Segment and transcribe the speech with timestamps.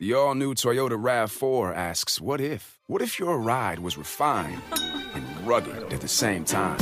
[0.00, 2.79] The all new Toyota RAV4 asks, What if?
[2.90, 4.60] What if your ride was refined
[5.14, 6.76] and rugged at the same time?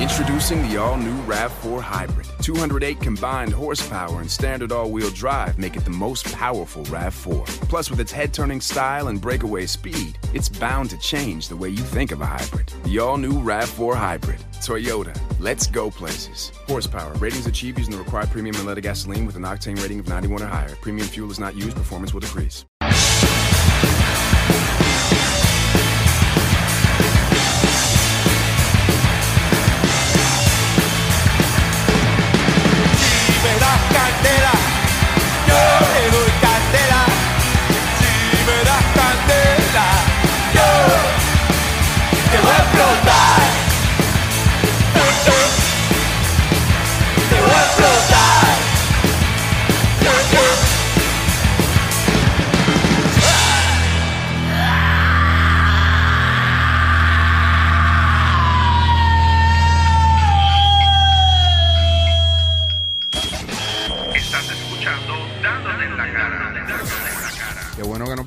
[0.00, 2.28] Introducing the all new RAV4 Hybrid.
[2.42, 7.44] 208 combined horsepower and standard all wheel drive make it the most powerful RAV4.
[7.68, 11.70] Plus, with its head turning style and breakaway speed, it's bound to change the way
[11.70, 12.72] you think of a hybrid.
[12.84, 14.38] The all new RAV4 Hybrid.
[14.60, 15.20] Toyota.
[15.40, 16.52] Let's go places.
[16.68, 17.12] Horsepower.
[17.14, 20.46] Ratings achieved using the required premium unleaded gasoline with an octane rating of 91 or
[20.46, 20.76] higher.
[20.82, 21.76] Premium fuel is not used.
[21.76, 22.64] Performance will decrease.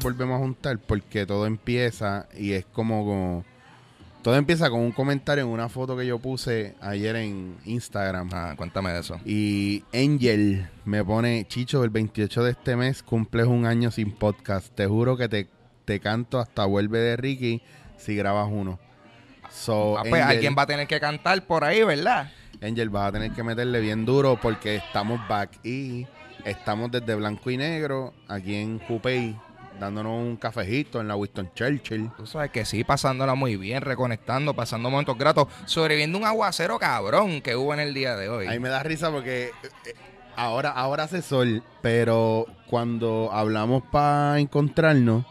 [0.02, 3.46] Volvemos a juntar porque todo empieza y es como, como-
[4.22, 8.30] todo empieza con un comentario en una foto que yo puse ayer en Instagram.
[8.32, 9.20] Ah, cuéntame de eso.
[9.26, 14.68] Y Angel me pone, Chicho, el 28 de este mes cumples un año sin podcast.
[14.76, 15.48] Te juro que te,
[15.86, 17.64] te canto hasta vuelve de Ricky
[17.98, 18.80] si grabas uno.
[19.50, 22.32] So, Ah, pues Angel- alguien va a tener que cantar por ahí, ¿verdad?
[22.62, 26.06] Angel, vas a tener que meterle bien duro porque estamos back y
[26.46, 29.36] estamos desde blanco y negro aquí en Coupey
[29.82, 32.12] dándonos un cafecito en la Winston Churchill.
[32.16, 37.42] Tú sabes que sí, pasándola muy bien, reconectando, pasando momentos gratos, sobreviviendo un aguacero cabrón
[37.42, 38.46] que hubo en el día de hoy.
[38.48, 39.52] Ahí me da risa porque eh,
[39.88, 39.96] eh,
[40.36, 45.26] ahora, ahora hace sol, pero cuando hablamos para encontrarnos,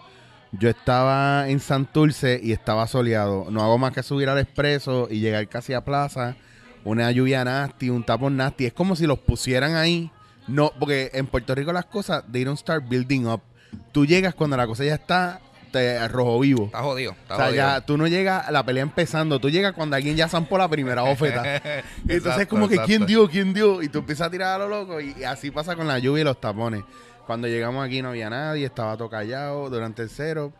[0.50, 3.46] yo estaba en Santurce y estaba soleado.
[3.50, 6.34] No hago más que subir al expreso y llegar casi a plaza.
[6.82, 8.66] Una lluvia nasty, un tapón nasty.
[8.66, 10.10] Es como si los pusieran ahí.
[10.48, 13.42] No, porque en Puerto Rico las cosas, they don't start building up.
[13.92, 15.40] Tú llegas cuando la cosa ya está
[15.72, 16.64] te, rojo vivo.
[16.66, 17.56] Está jodido, está O sea, jodido.
[17.64, 20.68] ya tú no llegas a la pelea empezando, tú llegas cuando alguien ya zampó la
[20.68, 21.56] primera bofeta.
[22.08, 22.86] entonces es como que exacto.
[22.88, 25.50] quién dio, quién dio, y tú empiezas a tirar a lo loco y, y así
[25.50, 26.82] pasa con la lluvia y los tapones.
[27.26, 30.52] Cuando llegamos aquí no había nadie, estaba todo callado durante el cero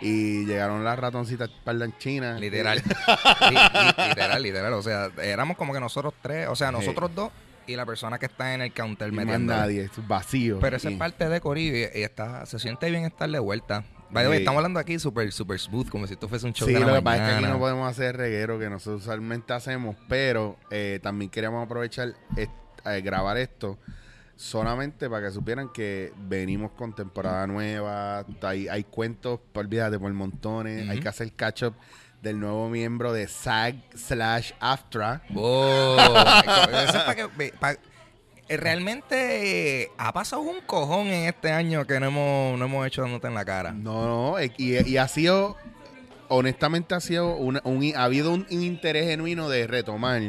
[0.00, 2.40] y llegaron las ratoncitas parlanchinas.
[2.40, 2.78] Literal.
[3.50, 4.72] Li- li- literal, literal.
[4.74, 7.30] O sea, éramos como que nosotros tres, o sea, nosotros dos
[7.66, 9.54] y la persona que está en el counter más metiendo.
[9.54, 10.58] nadie, es vacío.
[10.60, 13.84] Pero esa es parte de Corillo y, está, se siente bien estar de vuelta.
[14.10, 14.42] By the way, Sí.
[14.42, 16.86] estamos hablando aquí súper super smooth, como si esto fuese un show Sí, de lo
[16.86, 20.56] la que pasa es que aquí no podemos hacer reguero que nosotros usualmente hacemos, pero
[20.70, 22.50] eh, también queríamos aprovechar est-
[22.84, 23.78] eh, grabar esto
[24.36, 30.88] solamente para que supieran que venimos con temporada nueva, hay, hay cuentos, olvídate, por montones,
[30.88, 31.74] hay que hacer catch up
[32.26, 35.22] del nuevo miembro de SAG slash AFTRA.
[35.34, 35.96] Oh,
[36.88, 37.14] eso es
[38.48, 42.86] que- realmente eh, ha pasado un cojón en este año que no hemos, no hemos
[42.86, 43.72] hecho nota en la cara.
[43.72, 45.56] No, no, eh, y, y ha sido,
[46.28, 50.20] honestamente ha sido, una- un, ha habido un, un interés genuino de retomar.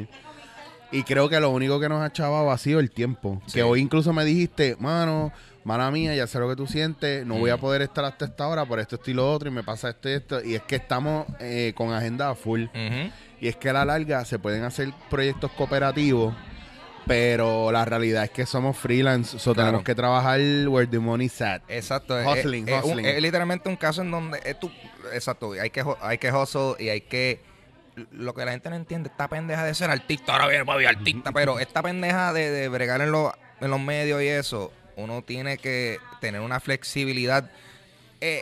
[0.91, 3.41] Y creo que lo único que nos ha chavado ha sido el tiempo.
[3.47, 3.55] Sí.
[3.55, 5.33] Que hoy incluso me dijiste, mano,
[5.67, 7.59] mala mía, ya sé lo que tú sientes, no voy a Mm.
[7.59, 10.07] poder estar hasta esta hora por esto, esto y lo otro, y me pasa esto
[10.09, 10.41] y esto.
[10.43, 12.65] Y es que estamos eh, con agenda full.
[13.41, 16.33] Y es que a la larga se pueden hacer proyectos cooperativos,
[17.05, 19.67] pero la realidad es que somos freelance, so Claro.
[19.67, 21.61] tenemos que trabajar where the money's at.
[21.67, 22.19] Exacto.
[22.19, 23.05] es- Hustling, es, hustling.
[23.05, 24.71] es literalmente un caso en donde es tu,
[25.13, 27.41] exacto, hay que hay que hustle y hay que
[28.11, 31.31] lo que la gente no entiende, esta pendeja de ser artista, ahora viene papi artista,
[31.31, 35.57] pero esta pendeja de, de bregar en, los en los medios y eso, uno tiene
[35.57, 37.49] que tener una flexibilidad
[38.19, 38.41] eh,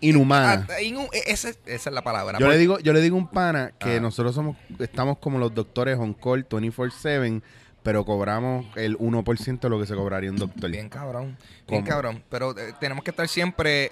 [0.00, 0.66] Inhumana.
[0.80, 2.38] inu- e- ese- esa es la palabra.
[2.38, 4.00] Yo le digo, yo le digo a un pana que Ah.
[4.00, 7.42] nosotros somos, estamos como los doctores on call 24-7,
[7.82, 10.70] pero cobramos el 1% de lo que se cobraría un doctor.
[10.70, 11.36] Bien cabrón,
[11.68, 12.22] bien cabrón.
[12.30, 13.90] Pero eh, tenemos que estar siempre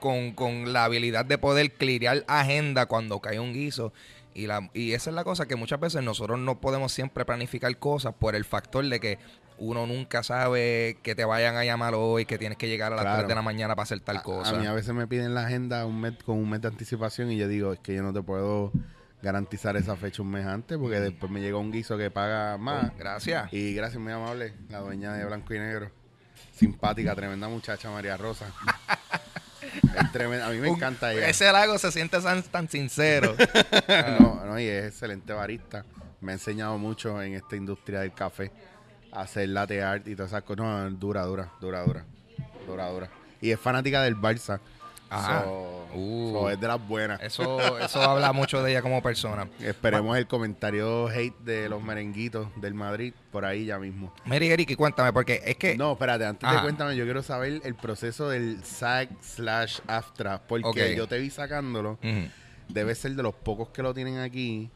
[0.00, 3.92] con, con la habilidad de poder clirear agenda cuando cae un guiso.
[4.34, 7.76] Y, la, y esa es la cosa que muchas veces nosotros no podemos siempre planificar
[7.78, 9.18] cosas por el factor de que
[9.58, 13.04] uno nunca sabe que te vayan a llamar hoy, que tienes que llegar a las
[13.04, 13.18] Claro.
[13.20, 14.50] 3 de la mañana para hacer tal A- cosa.
[14.50, 17.30] A, mí a veces me piden la agenda un mes, con un mes de anticipación
[17.30, 18.72] y yo digo, es que yo no te puedo
[19.22, 22.96] garantizar esa fecha un mes antes porque después me llega un guiso que paga más.
[22.98, 23.52] Gracias.
[23.52, 25.90] Y gracias, muy amable, la dueña de Blanco y Negro.
[26.52, 28.46] Simpática, tremenda muchacha, María Rosa.
[29.96, 31.28] Es tremenda, a mí me Un- encanta ella.
[31.28, 33.34] Ese lago se siente tan, tan sincero.
[34.20, 35.84] no, no, y es excelente barista.
[36.20, 38.50] Me ha enseñado mucho en esta industria del café.
[39.12, 40.64] Hacer latte art y todas esas cosas.
[40.64, 42.04] No, dura, dura, dura, dura.
[42.66, 43.08] Dura, dura.
[43.40, 44.60] y es fanática del Barça.
[45.10, 45.42] Ajá.
[45.44, 46.32] So- Uh.
[46.32, 47.20] so es de las buenas.
[47.20, 49.46] Eso, eso habla mucho de ella como persona.
[49.60, 54.10] Esperemos el comentario hate de los merenguitos del Madrid por ahí ya mismo.
[54.24, 55.76] Mary Eric, y cuéntame, porque es que.
[55.76, 56.56] No, espérate, antes Ajá.
[56.56, 61.28] de cuéntame, yo quiero saber el proceso del SAG slash AFTRA, porque yo te vi
[61.28, 61.98] sacándolo.
[62.02, 62.30] Ujú.
[62.68, 64.70] debe ser de los pocos que lo tienen aquí.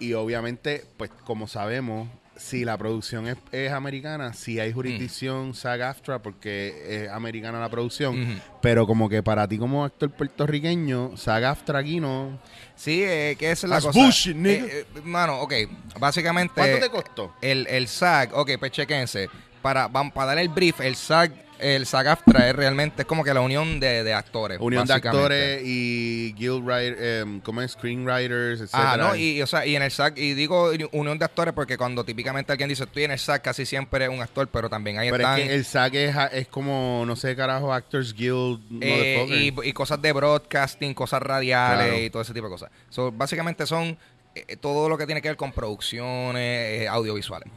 [0.00, 2.08] Y obviamente, pues como sabemos,
[2.38, 8.22] si la producción es, es americana, si hay jurisdicción SAG-AFTRA porque es americana la producción.
[8.22, 8.40] Ujú.
[8.62, 12.38] Pero como que para ti como actor puertorriqueño, SAG-AFTRA aquí no...
[12.74, 13.98] Sí, eh, que esa es la That's cosa.
[13.98, 14.66] bullshit, nigga.
[14.66, 15.52] Eh, eh, mano, ok.
[15.98, 16.54] Básicamente.
[16.54, 17.34] ¿Cuánto te costó?
[17.42, 19.28] El, el SAG, ok, pues chequense.
[19.62, 23.40] Para, para dar el brief, el SAG, el SAG-AFTRA es realmente es como que la
[23.40, 24.58] unión de, de actores.
[24.60, 28.70] Unión de actores y guild writer, em, como es screenwriters, etc.
[28.74, 31.76] Ah, no, y, o sea, y en el SAG, y digo unión de actores porque
[31.76, 34.98] cuando típicamente alguien dice estoy en el SAG, casi siempre es un actor, pero también
[34.98, 35.40] ahí Pero están.
[35.40, 39.72] es que el SAG es, es como, no sé, carajo, Actors Guild, Eh, y, y
[39.72, 42.02] cosas de broadcasting, cosas radiales Claro.
[42.04, 42.70] y todo ese tipo de cosas.
[42.88, 43.98] So, básicamente son
[44.36, 47.48] eh, todo lo que tiene que ver con producciones eh, audiovisuales.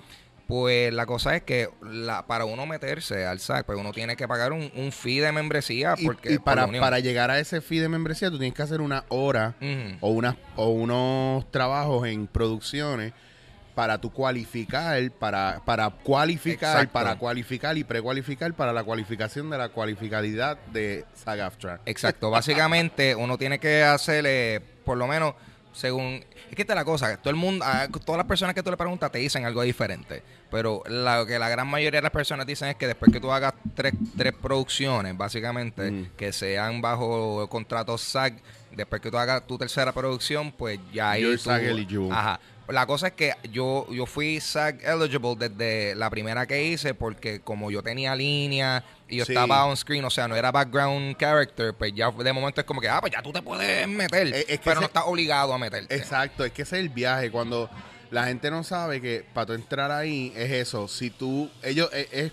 [0.52, 4.28] Pues la cosa es que la, para uno meterse al SAC, pues uno tiene que
[4.28, 5.96] pagar un, un fee de membresía.
[6.04, 9.06] Porque, y, para, para llegar a ese fee de membresía, tú tienes que hacer una
[9.08, 9.56] hora
[10.02, 13.14] o, unas o unos trabajos en producciones
[13.76, 16.92] para tu cualificar, para, para cualificar, Exacto.
[16.92, 21.80] para cualificar y precualificar para la cualificación de la cualificabilidad de SAG-AFTRA.
[21.86, 25.34] Exacto, básicamente uno tiene que hacerle, por lo menos,
[25.74, 26.24] según...
[26.50, 28.70] Es que esta es la cosa, todo el mundo, a todas las personas que tú
[28.72, 32.46] le preguntas te dicen algo diferente, pero lo que la gran mayoría de las personas
[32.46, 36.10] dicen es que después que tú hagas tres, tres producciones, básicamente, Mm.
[36.18, 38.34] que sean bajo contrato SAG,
[38.72, 42.12] después que tú hagas tu tercera producción, pues ya ahí You're tú-.
[42.12, 42.40] Ajá.
[42.72, 47.42] La cosa es que yo, yo fui SAG eligible desde la primera que hice porque
[47.42, 49.34] como yo tenía línea y yo Sí.
[49.34, 52.80] estaba on screen, o sea, no era background character, pues ya de momento es como
[52.82, 55.54] que, ah, pues ya tú te puedes meter, Es- es que pero no estás obligado
[55.54, 55.96] a meterte.
[55.96, 57.30] Exacto, es que ese es el viaje.
[57.32, 57.70] Cuando
[58.10, 60.88] la gente no sabe que para tú entrar ahí es eso.
[60.88, 62.32] Si tú, ellos, es, es,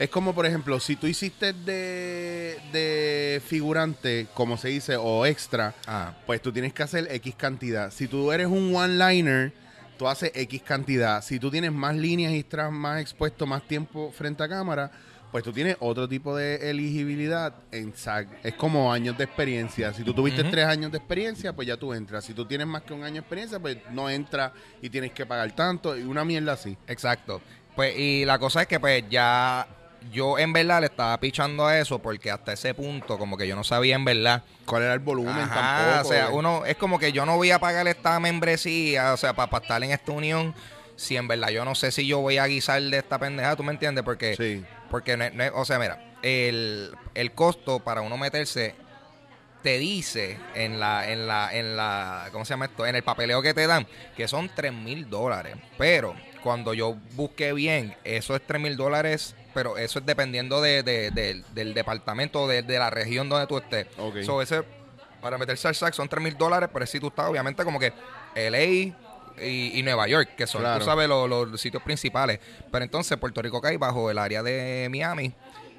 [0.00, 5.74] es como por ejemplo, si tú hiciste de, de figurante, como se dice, o extra,
[5.86, 7.90] Ah, pues tú tienes que hacer X cantidad.
[7.90, 9.52] Si tú eres un one-liner,
[9.98, 11.22] tú haces X cantidad.
[11.22, 14.90] Si tú tienes más líneas y estás más expuesto, más tiempo frente a cámara,
[15.30, 18.26] pues tú tienes otro tipo de elegibilidad en SAG.
[18.42, 19.92] Es como años de experiencia.
[19.92, 22.24] Si tú tuviste tres años de experiencia, pues ya tú entras.
[22.24, 25.26] Si tú tienes más que un año de experiencia, pues no entras y tienes que
[25.26, 25.94] pagar tanto.
[25.94, 26.74] Y una mierda así.
[26.86, 27.42] exacto.
[27.76, 29.66] Pues y la cosa es que pues ya
[30.12, 33.54] yo en verdad le estaba pichando a eso porque hasta ese punto como que yo
[33.56, 36.08] no sabía en verdad ¿Cuál era el volumen Ajá, tampoco?
[36.08, 36.32] O sea, eh?
[36.32, 39.82] uno es como que yo no voy a pagar esta membresía, o sea, para estar
[39.82, 40.54] en esta unión,
[40.96, 43.62] si en verdad yo no sé si yo voy a guisar de esta pendeja, ¿tú
[43.62, 44.04] me entiendes?
[44.04, 44.64] Porque, Sí.
[44.90, 48.74] porque no no o sea, mira, el, el costo para uno meterse
[49.62, 52.86] te dice en la, en la, en la, ¿cómo se llama esto?
[52.86, 53.86] En el papeleo que te dan,
[54.16, 55.56] que son 3 mil dólares.
[55.76, 60.82] Pero cuando yo busqué bien, eso es 3 mil dólares, pero eso es dependiendo de,
[60.82, 63.86] de- de- del departamento, de, la región donde tú estés.
[63.98, 64.22] Ok.
[64.22, 64.62] So, ese,
[65.20, 67.92] para meterse al SAC son 3 mil dólares, pero si tú estás obviamente como que
[68.34, 68.94] LA
[69.44, 70.78] y, y Nueva York, que son, Claro.
[70.80, 72.40] tú sabes, los, los sitios principales.
[72.70, 75.32] Pero entonces Puerto Rico cae bajo el área de Miami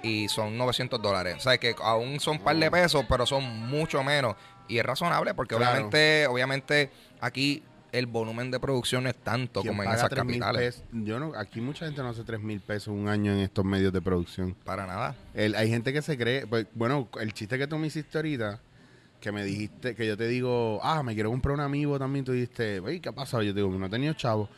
[0.04, 1.36] y son 900 dólares.
[1.38, 4.36] O sea, que aún son un par de pesos, pero son mucho menos.
[4.68, 5.72] Y es razonable porque Claro.
[5.74, 10.40] obviamente, obviamente aquí el volumen de producción no es tanto ¿Quién como en esas 3,000
[10.40, 10.84] capitales.
[10.94, 13.92] Yo no, aquí mucha gente no hace 3 mil pesos un año en estos medios
[13.92, 14.56] de producción.
[14.64, 15.16] Para nada.
[15.34, 18.60] El- hay gente que se cree, pues, bueno, el chiste que tú me hiciste ahorita,
[19.20, 22.32] que me dijiste, que yo te digo, ah, me quiero comprar un amigo también, tú
[22.32, 23.44] dijiste, wey, ¿qué ha pasado?
[23.44, 24.50] Yo te digo, no he tenido chavo.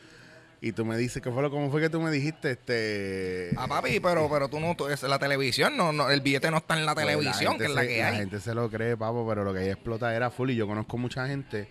[0.60, 2.52] Y tú me dices, ¿qué fue lo, cómo fue que tú me dijiste?
[2.52, 3.50] Este...
[3.58, 6.56] Ah, papi, pero, pero tú no, tú- es la televisión, no, no, el billete no
[6.58, 8.16] está en la Pues, televisión, que es la se- que La hay.
[8.16, 10.50] gente se lo cree, papo, pero lo que hay explota era full.
[10.50, 11.68] Y yo conozco mucha gente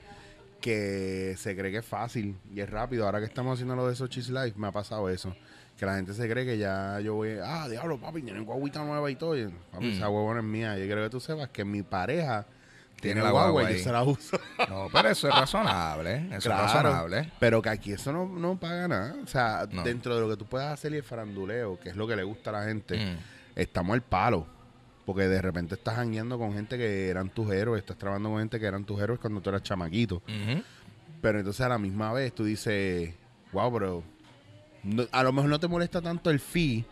[0.64, 3.06] que se cree que es fácil y es rápido.
[3.06, 5.36] Ahora que estamos haciendo lo de Sochi's Life, me ha pasado eso.
[5.78, 9.12] Que la gente se cree que ya yo voy, ah, diablo, papi, tienen guaguita nueva
[9.12, 9.38] y todo.
[9.38, 9.92] Y, papi, Mm.
[9.92, 10.78] esa huevona es mía.
[10.78, 12.46] Yo quiero que tú sepas que mi pareja
[13.02, 14.40] Tiene tiene la guagua guagua y yo se la uso.
[14.70, 17.32] No, pero eso es razonable, eso Claro, es razonable.
[17.40, 19.16] Pero que aquí eso no, no paga nada.
[19.22, 19.84] O sea, No.
[19.84, 22.24] dentro de lo que tú puedas hacer y el faranduleo, que es lo que le
[22.24, 23.18] gusta a la gente, Mm.
[23.60, 24.48] estamos al palo.
[25.06, 28.60] Porque de repente estás jangueando con gente que eran tus héroes, estás trabajando con gente
[28.60, 30.16] que eran tus héroes cuando tú eras chamaquito.
[30.18, 30.64] Ujú.
[31.22, 33.14] Pero entonces a la misma vez tú dices,
[33.52, 34.04] wow, bro,
[34.84, 36.86] no- a lo mejor no te molesta tanto el fee,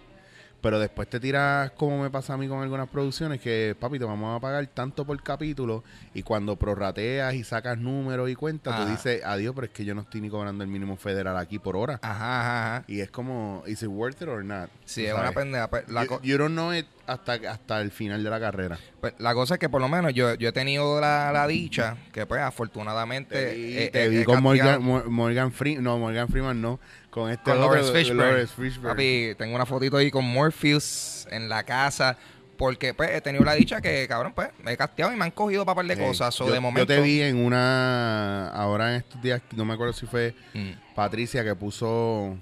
[0.61, 4.05] pero después te tiras como me pasa a mí con algunas producciones, que papi, te
[4.05, 8.83] vamos a pagar tanto por capítulo y cuando prorrateas y sacas números y cuentas, Ajá.
[8.85, 11.57] tú dices, adiós, pero es que yo no estoy ni cobrando el mínimo federal aquí
[11.59, 11.99] por hora.
[12.03, 12.85] Ajá, ajá.
[12.87, 14.69] Y es como, ¿is it worth it or not?
[14.85, 15.35] Sí, es una sabes.
[15.37, 15.67] pendeja.
[15.69, 18.77] pues, la you, you don't know it hasta, hasta el final de la carrera.
[18.99, 21.97] Pues, la cosa es que por lo menos yo, yo he tenido la, la dicha
[22.11, 26.27] que pues afortunadamente Te vi, eh, te eh, vi con Morgan, Morgan Freeman, no, Morgan
[26.29, 28.47] Freeman no, con este con Lawrence Fishburne.
[28.47, 28.89] Fishburne.
[28.89, 32.17] Papi, tengo una fotito ahí con Morpheus en la casa
[32.57, 35.31] porque pues he tenido la dicha que cabrón pues me he casteado y me han
[35.31, 36.01] cogido para par de Sí.
[36.01, 39.73] cosas yo, de yo momento te vi en una, ahora en estos días, no me
[39.73, 40.71] acuerdo si fue Mm.
[40.95, 42.37] Patricia que puso,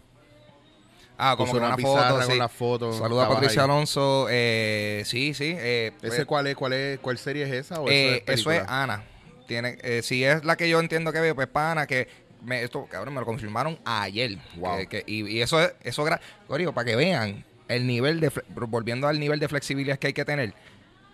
[1.22, 2.38] Ah, como una una foto, con sí.
[2.38, 2.94] la foto.
[2.94, 3.66] Saluda a Patricia ahí.
[3.70, 4.28] Alonso.
[4.30, 5.54] Eh, sí, sí.
[5.58, 7.82] Eh, ¿Ese pues, cuál es, cuál es, cuál serie es esa?
[7.82, 8.84] ¿O eh, eso es eso es película?
[8.84, 9.04] Ana.
[9.46, 12.08] Tiene, si es la que yo entiendo que veo, pues para Ana, que
[12.44, 14.38] me, esto, cabrón, me lo confirmaron ayer.
[14.56, 14.78] Wow.
[14.78, 16.06] Que- que- y, y eso es, eso
[16.48, 20.26] Corillo, para que vean el nivel de, volviendo al nivel de flexibilidad que hay que
[20.26, 20.54] tener.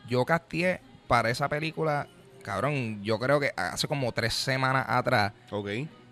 [0.08, 2.08] Yo casteé para esa película,
[2.44, 5.34] cabrón, yo creo que hace como tres semanas atrás.
[5.52, 5.70] Ok.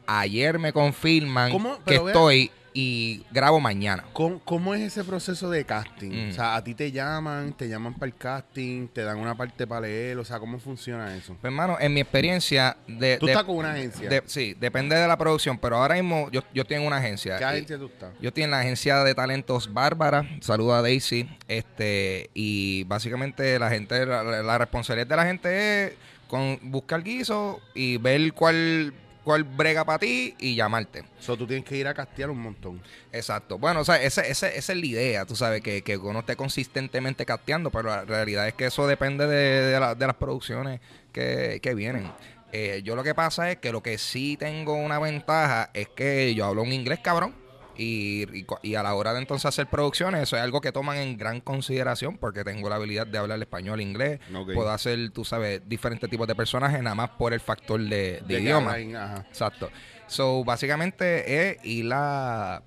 [0.07, 1.51] Ayer me confirman
[1.85, 4.03] que vea- estoy y grabo mañana.
[4.13, 6.09] ¿Cómo, cómo es ese proceso de casting?
[6.09, 6.29] Mm.
[6.31, 9.67] O sea, a ti te llaman, te llaman para el casting, te dan una parte
[9.67, 11.33] para leer, o sea, ¿cómo funciona eso?
[11.39, 13.17] Pues, hermano, en mi experiencia de...
[13.19, 14.09] Tú de- estás con una agencia.
[14.09, 17.37] de- sí, depende de la producción, pero ahora mismo yo, yo estoy en una agencia.
[17.37, 18.09] ¿Qué agencia tú estás?
[18.19, 20.27] Yo estoy en la agencia de talentos Bárbara.
[20.41, 21.29] Saluda a Daisy.
[21.47, 25.93] Este, y básicamente la gente, la, la responsabilidad de la gente es
[26.27, 28.91] con buscar guiso y ver cuál,
[29.23, 31.03] cuál brega para ti y llamarte.
[31.19, 32.81] So, tú tienes que ir a castear un montón.
[33.11, 33.57] Exacto.
[33.57, 36.35] Bueno, o sea, ese, ese- esa es la idea, tú sabes, que, que uno esté
[36.35, 40.81] consistentemente casteando, pero la realidad es que eso depende de, de la- de las producciones
[41.11, 42.11] que, que vienen.
[42.51, 46.35] Eh, yo lo que pasa es que lo que sí tengo una ventaja es que
[46.35, 47.33] yo hablo un inglés cabrón.
[47.75, 50.97] Y, y y a la hora de entonces hacer producciones, eso es algo que toman
[50.97, 54.19] en gran consideración porque tengo la habilidad de hablar español, inglés.
[54.55, 58.21] Puedo hacer, tú sabes, diferentes tipos de personajes, nada más por el factor de, de
[58.21, 58.71] De que idioma.
[58.73, 59.25] ajá.
[59.27, 59.71] Exacto.
[60.07, 62.61] So, básicamente es ir a,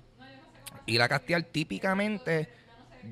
[0.85, 2.49] ir a castear típicamente.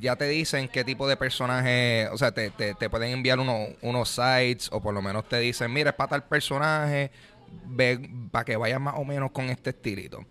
[0.02, 3.68] Ya te dicen qué tipo de personaje, o sea, te, te, te pueden enviar uno-
[3.82, 7.12] unos sites o por lo menos te dicen, mira, es para tal personaje,
[7.68, 10.26] ve para que vayas más o menos con este estilito.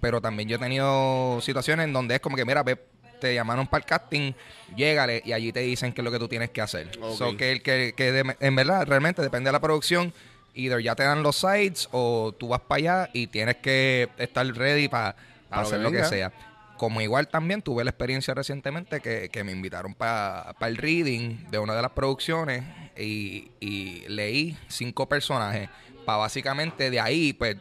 [0.00, 2.78] Pero también yo he tenido situaciones en donde es como que, mira, ve,
[3.20, 4.32] te llamaron para el casting,
[4.74, 6.88] llégale y allí te dicen qué es lo que tú tienes que hacer.
[7.02, 7.16] Ok.
[7.18, 10.12] So, que, que, que de- en verdad, realmente depende de la producción.
[10.54, 14.46] Either ya te dan los sites o tú vas para allá y tienes que estar
[14.46, 15.14] ready para
[15.50, 16.32] hacer lo que sea.
[16.76, 21.58] Como igual también tuve la experiencia recientemente que, que me invitaron para el reading de
[21.58, 22.64] una de las producciones
[22.96, 25.68] y, y leí cinco personajes
[26.06, 27.56] para básicamente de ahí, pues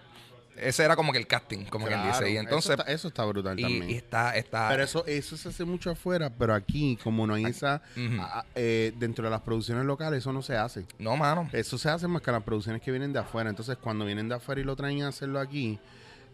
[0.62, 2.30] ese era como que el casting, como quien Claro, dice.
[2.32, 3.90] Y eso entonces, está, eso está brutal y, también.
[3.90, 7.46] y está, está, Pero eso, eso se hace mucho afuera, pero aquí, como no hay
[7.46, 7.82] esa,
[8.20, 10.86] a- eh, dentro de las producciones locales, eso no se hace.
[10.98, 11.50] no, mano.
[11.54, 13.50] Eso se hace más que las producciones que vienen de afuera.
[13.50, 15.80] Entonces, cuando vienen de afuera y lo traen a hacerlo aquí,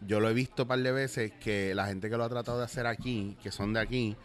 [0.06, 2.58] yo lo he visto un par de veces que la gente que lo ha tratado
[2.60, 4.16] de hacer aquí, que son de aquí,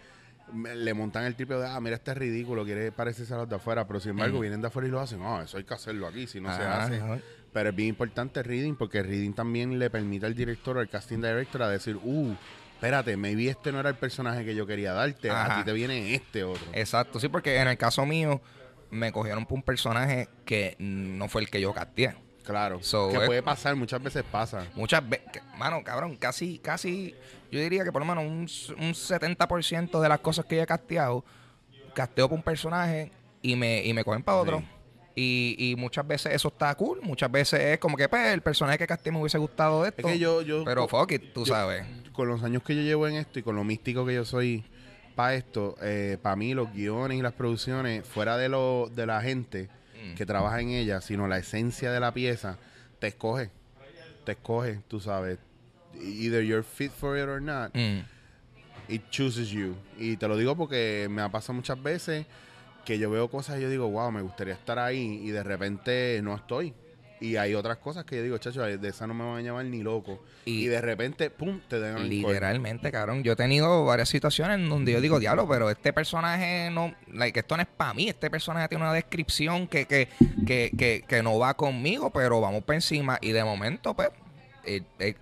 [0.75, 3.55] le montan el triple de, ah, mira, este es ridículo, quiere parecerse a los de
[3.57, 6.09] afuera, pero sin embargo vienen de afuera y lo hacen, ah, eso hay que hacerlo
[6.09, 7.01] aquí, si no se hace.
[7.53, 10.81] Pero es bien importante el reading, porque el reading también le permite al director o
[10.81, 12.35] al casting director a decir, uh,
[12.75, 16.15] espérate, maybe este no era el personaje que yo quería darte, a ti te viene
[16.15, 16.65] este otro.
[16.73, 18.41] Exacto, sí, porque en el caso mío
[18.91, 22.15] me cogieron por un personaje que no fue el que yo casteé.
[22.45, 24.65] Claro, So, que es- puede pasar, muchas veces pasa.
[24.75, 27.15] Muchas veces, mano, cabrón, casi, casi,
[27.51, 30.67] yo diría que por lo menos un, un 70% de las cosas que yo he
[30.67, 31.25] casteado,
[31.95, 33.11] casteo por un personaje
[33.43, 34.59] y me, y me cogen para otro.
[34.61, 34.67] Sí.
[35.17, 38.79] Y, y muchas veces eso está cool, muchas veces es como que pues, el personaje
[38.79, 40.09] que casteé me hubiese gustado de Es esto.
[40.09, 41.85] que yo, yo pero fuck it, tú yo- sabes.
[42.13, 44.65] con los años que yo llevo en esto y con lo místico que yo soy
[45.17, 45.77] para esto,
[46.23, 49.69] para mí los guiones y las producciones, fuera de lo de la gente
[50.03, 50.15] Mm.
[50.15, 52.57] que trabaja en ella, sino la esencia de la pieza,
[53.01, 53.51] te escoge.
[54.25, 55.39] Te escoge, tú sabes.
[56.01, 58.01] Either you're fit for it or not, Mm.
[58.89, 59.75] it chooses you.
[59.99, 62.25] Y te lo digo porque me ha pasado muchas veces
[62.85, 66.21] que yo veo cosas y yo digo, wow, me gustaría estar ahí y de repente
[66.23, 66.75] no estoy.
[67.23, 69.67] Y hay otras cosas que yo digo, chacho, de esa no me van a llamar
[69.67, 70.23] ni loco.
[70.47, 72.09] Y, Y- de repente, pum, te dan.
[72.09, 73.23] Literalmente, cabrón.
[73.23, 77.39] Yo he tenido varias situaciones en donde yo digo, diablo, pero este personaje no, like,
[77.41, 78.09] esto no es para mí.
[78.09, 80.09] Este personaje tiene una descripción que, que,
[80.47, 83.19] que, que, que no va conmigo, pero vamos por encima.
[83.21, 84.09] Y de momento, pues,
[84.65, 85.15] eh, eh,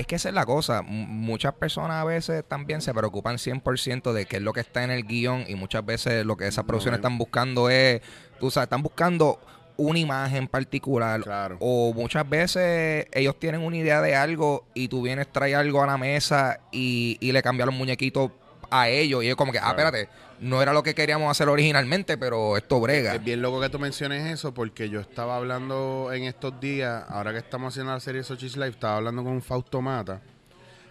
[0.00, 0.80] es que esa es la cosa.
[0.80, 4.82] M- muchas personas a veces también se preocupan 100% de qué es lo que está
[4.84, 8.00] en el guion y muchas veces lo que esas producciones es- están buscando es,
[8.38, 9.38] tú sabes, están buscando
[9.76, 11.56] una imagen particular Claro.
[11.60, 15.86] o muchas veces ellos tienen una idea de algo y tú vienes, traes algo a
[15.86, 18.30] la mesa y, y le cambian los muñequitos
[18.70, 19.22] a ellos.
[19.24, 20.08] Y es como que, ah, espérate,
[20.40, 23.14] no era lo que queríamos hacer originalmente, pero esto brega.
[23.14, 27.32] Es bien loco que tú menciones eso porque yo estaba hablando en estos días, ahora
[27.32, 30.20] que estamos haciendo la serie Sochi's Life, estaba hablando con Fausto Mata.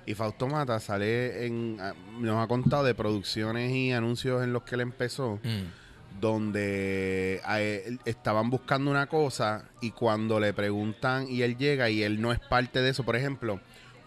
[0.06, 1.78] Y Fausto Mata sale en.
[1.80, 5.40] ah, Nos ha contado de producciones y anuncios en los que él empezó.
[5.44, 7.42] Mm, donde
[7.86, 12.32] él- estaban buscando una cosa y cuando le preguntan y él llega y él no
[12.32, 13.60] es parte de eso, por ejemplo,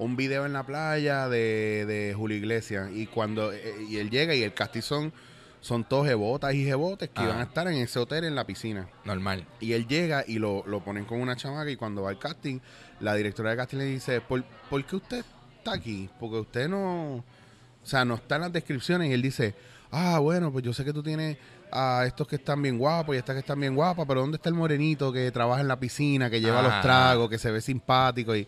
[0.03, 4.35] un video en la playa de, de Julio Iglesias y cuando eh, y él llega
[4.35, 5.13] y el castizón
[5.61, 7.25] son todos jebotas y jebotes que Ah.
[7.25, 8.89] iban a estar en ese hotel en la piscina.
[9.05, 9.47] Normal.
[9.61, 12.59] Y él llega y lo, lo ponen con una chamaca y cuando va al casting,
[13.01, 15.25] la directora de casting le dice, ¿por, ¿por qué usted
[15.59, 16.09] está aquí?
[16.19, 17.17] Porque usted no...
[17.19, 19.55] O sea, no está en las descripciones y él dice,
[19.93, 21.37] ah, bueno, pues yo sé que tú tienes
[21.71, 24.37] a estos que están bien guapos y a estas que están bien guapas, pero ¿dónde
[24.37, 26.63] está el morenito que trabaja en la piscina, que lleva Ah.
[26.63, 28.37] los tragos, que se ve simpático?
[28.37, 28.47] Y,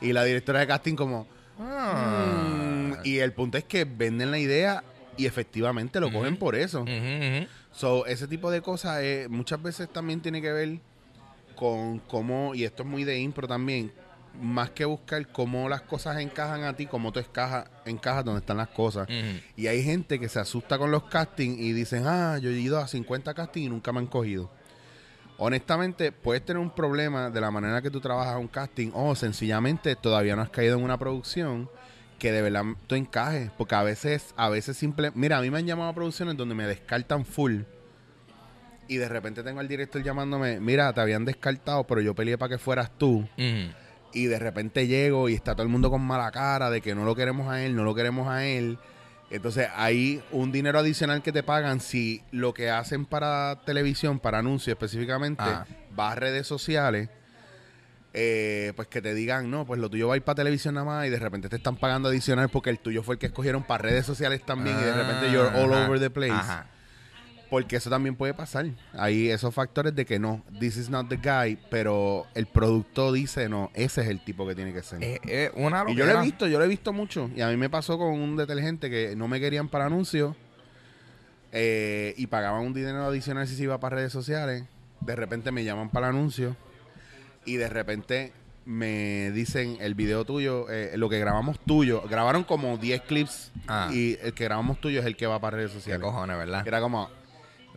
[0.00, 1.26] y la directora de casting como...
[1.58, 4.82] "Mm", y el punto es que venden la idea
[5.16, 6.82] y efectivamente lo cogen por eso.
[6.82, 7.46] Ujú, ujú.
[7.72, 10.78] So, ese tipo de cosas eh, muchas veces también tiene que ver
[11.54, 13.92] con cómo, y esto es muy de impro también,
[14.40, 18.56] más que buscar cómo las cosas encajan a ti, cómo tú encajas, encajas donde están
[18.56, 19.08] las cosas.
[19.08, 19.40] Ujú.
[19.56, 22.78] Y hay gente que se asusta con los castings y dicen, ah, yo he ido
[22.78, 24.50] a 50 castings y nunca me han cogido.
[25.36, 29.96] Honestamente, puedes tener un problema de la manera que tú trabajas un casting o sencillamente
[29.96, 31.68] todavía no has caído en una producción
[32.18, 33.50] que de verdad tú encajes.
[33.56, 35.10] Porque a veces, a veces simple...
[35.14, 37.62] Mira, a mí me han llamado a producciones donde me descartan full.
[38.86, 42.50] Y de repente tengo al director llamándome, mira, te habían descartado, pero yo peleé para
[42.50, 43.26] que fueras tú.
[44.12, 47.04] Y de repente llego y está todo el mundo con mala cara de que no
[47.04, 48.78] lo queremos a él, no lo queremos a él.
[49.34, 54.38] Entonces hay un dinero adicional que te pagan si lo que hacen para televisión, para
[54.38, 55.66] anuncios específicamente, Ah.
[55.98, 57.08] va a redes sociales,
[58.12, 60.86] eh, pues que te digan, no, pues lo tuyo va a ir para televisión nada
[60.86, 63.64] más y de repente te están pagando adicional porque el tuyo fue el que escogieron
[63.64, 65.86] para redes sociales también y de repente you're all Ajá.
[65.88, 66.32] over the place.
[66.32, 66.66] Ajá.
[67.54, 68.66] Porque eso también puede pasar.
[68.94, 73.48] Hay esos factores de que no, this is not the guy, pero el producto dice,
[73.48, 74.98] no, ese es el tipo que tiene que ser.
[75.54, 77.30] Una y yo lo he visto, yo lo he visto mucho.
[77.36, 80.34] Y a mí me pasó con un detergente que no me querían para anuncios
[81.52, 84.64] eh, y pagaban un dinero adicional si se iba para redes sociales.
[85.00, 86.56] De repente me llaman para el anuncio
[87.44, 88.32] y de repente
[88.64, 93.90] me dicen el video tuyo, eh, lo que grabamos tuyo, grabaron como 10 clips Ah.
[93.92, 96.02] y el que grabamos tuyo es el que va para redes ¿Qué sociales.
[96.02, 96.66] cojones, verdad?
[96.66, 97.10] Era como,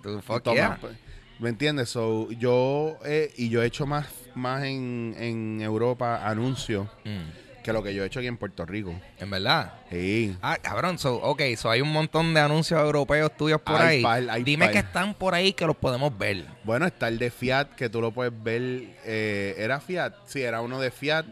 [0.01, 0.77] Tú, fuck Toma, yeah.
[0.79, 0.93] pues,
[1.39, 1.89] ¿Me entiendes?
[1.89, 7.61] So, yo eh, y yo he hecho más, más en, en Europa anuncios Mm.
[7.63, 8.93] que lo que yo he hecho aquí en Puerto Rico.
[9.19, 9.73] En verdad.
[9.91, 10.35] Sí.
[10.41, 14.01] Ah, cabrón, so, ok, so hay un montón de anuncios europeos tuyos por Hay ahí.
[14.03, 14.73] par, hay Dime par.
[14.73, 16.45] que están por ahí que los podemos ver.
[16.63, 18.61] Bueno, está el de Fiat, que tú lo puedes ver.
[19.05, 20.13] eh, ¿Era Fiat?
[20.25, 21.25] Sí, era uno de Fiat.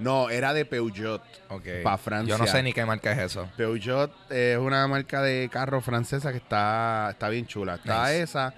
[0.00, 1.22] No, era de Peugeot.
[1.48, 1.64] Ok.
[1.82, 2.34] Pa' Francia.
[2.34, 3.48] Yo no sé ni qué marca es eso.
[3.56, 7.76] Peugeot es una marca de carro francesa que está, está bien chula.
[7.76, 8.22] Está Nice.
[8.22, 8.54] esa.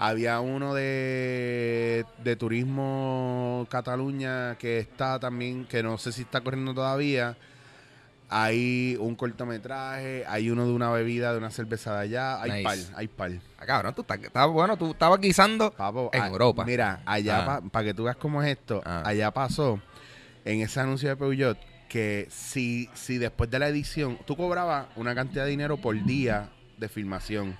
[0.00, 6.72] Había uno de, de turismo Cataluña que está también, que no sé si está corriendo
[6.72, 7.36] todavía.
[8.30, 12.42] Hay un cortometraje, hay uno de una bebida, de una cerveza de allá.
[12.42, 12.62] Hay Nice.
[12.62, 13.30] par, hay par.
[13.58, 16.64] Ah, cabrón, tú estabas- bueno, tú estabas guisando Papo, en a- Europa.
[16.66, 17.60] Mira, allá, Ah.
[17.72, 19.02] para que tú veas cómo es esto, Ah.
[19.04, 19.80] allá pasó
[20.48, 21.58] en ese anuncio de Peugeot
[21.88, 26.48] que si, si después de la edición tú cobrabas una cantidad de dinero por día
[26.78, 27.56] de filmación.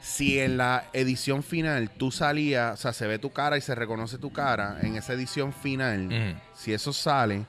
[0.00, 3.74] Si en la edición final tú salías, o sea, se ve tu cara y se
[3.74, 7.44] reconoce tu cara en esa edición final, si eso sale,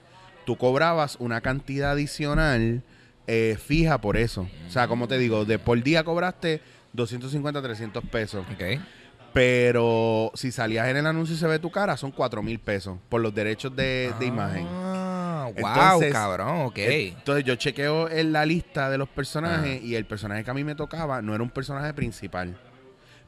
[0.46, 2.84] tú cobrabas una cantidad adicional
[3.28, 4.48] eh, fija por eso.
[4.68, 6.62] O sea, como te digo, de por día cobraste
[6.94, 8.46] 250, 300 pesos.
[8.52, 8.82] Ok.
[9.38, 12.98] Pero si salías en el anuncio y se ve tu cara, son 4 mil pesos
[13.08, 14.66] por los derechos de, de imagen.
[14.68, 16.78] Ah, wow, Entonces, cabrón, ok.
[16.80, 19.86] Entonces yo chequeo en la lista de los personajes Ajá.
[19.86, 22.58] y el personaje que a mí me tocaba no era un personaje principal.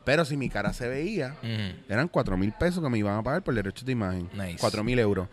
[0.04, 1.84] Pero si mi cara se veía, Ujú.
[1.94, 4.30] eran 4 mil pesos que me iban a pagar por derechos de imagen.
[4.34, 4.58] Nice.
[4.60, 5.28] 4 mil euros.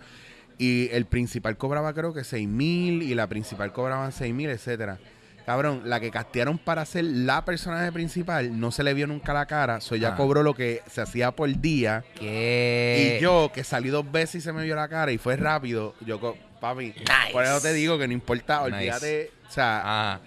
[0.59, 4.99] Y el principal cobraba creo que 6 mil y la principal cobraban 6 mil, etcétera.
[5.47, 9.47] Cabrón, la que castearon para ser la personaje principal no se le vio nunca la
[9.47, 9.81] cara.
[9.81, 10.17] So ya Ah.
[10.17, 12.05] cobró lo que se hacía por día.
[12.19, 13.17] ¿Qué?
[13.19, 15.95] Y yo, que salí dos veces y se me vio la cara y fue rápido,
[16.01, 16.21] yo,
[16.61, 17.05] papi, Nice.
[17.33, 18.75] por eso te digo que no importa, Nice.
[18.77, 20.21] olvídate, o sea, Ah,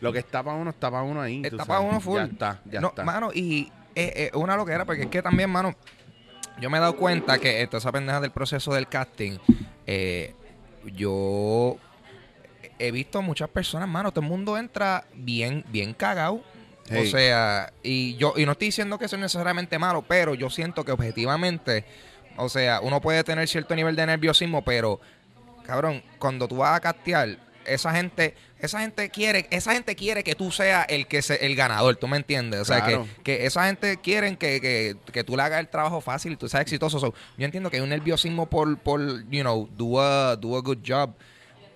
[0.00, 1.42] lo que está para uno, está para uno ahí.
[1.44, 2.16] está para uno full.
[2.18, 3.04] Ya está, ya no, está.
[3.04, 5.74] Mano, y eh, eh, una loquera, porque es que también, mano,
[6.60, 9.38] yo me he dado cuenta que esto, esa pendeja del proceso del casting,
[9.86, 10.34] eh,
[10.96, 11.76] yo
[12.78, 16.42] he visto muchas personas, mano, todo el mundo entra bien, bien cagado.
[16.90, 17.06] Hey.
[17.06, 20.48] O sea, y yo, y no estoy diciendo que eso es necesariamente malo, pero yo
[20.48, 21.84] siento que objetivamente,
[22.36, 25.00] o sea, uno puede tener cierto nivel de nerviosismo, pero
[25.64, 27.36] cabrón, cuando tú vas a castear,
[27.66, 31.54] esa gente, esa gente quiere, esa gente quiere que tú seas el que se, el
[31.54, 32.60] ganador, ¿tú me entiendes?
[32.60, 33.06] O sea, Claro.
[33.18, 36.36] que, que esa gente quieren que, que, que tú le hagas el trabajo fácil y
[36.36, 36.98] tú seas exitoso.
[36.98, 40.60] So, yo entiendo que hay un nerviosismo por, por, you know, do a, do a
[40.62, 41.14] good job.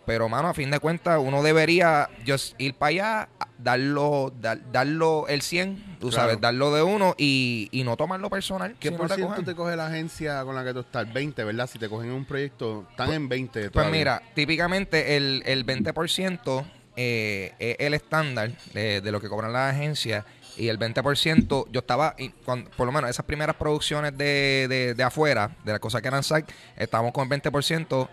[0.04, 5.26] Pero, mano, a fin de cuentas, uno debería just ir para allá, darlo, dar- darlo
[5.28, 6.22] el 100, tú Claro.
[6.24, 8.74] sabes, darlo de uno y, y no tomarlo personal.
[8.80, 9.44] ¿Qué si por te ciento cogen.
[9.44, 11.12] te coge la agencia con la que tú estás?
[11.12, 11.68] 20, ¿verdad?
[11.68, 13.92] Si te cogen en un proyecto, están en 20 Pues todavía.
[13.98, 16.64] mira, típicamente el, el 20%
[16.96, 20.24] eh, es el estándar de, de lo que cobran las agencias
[20.56, 24.94] y el 20% yo estaba, y cuando- por lo menos esas primeras producciones de, de,
[24.94, 28.08] de afuera, de las cosas que eran SAC, estábamos con el 20%,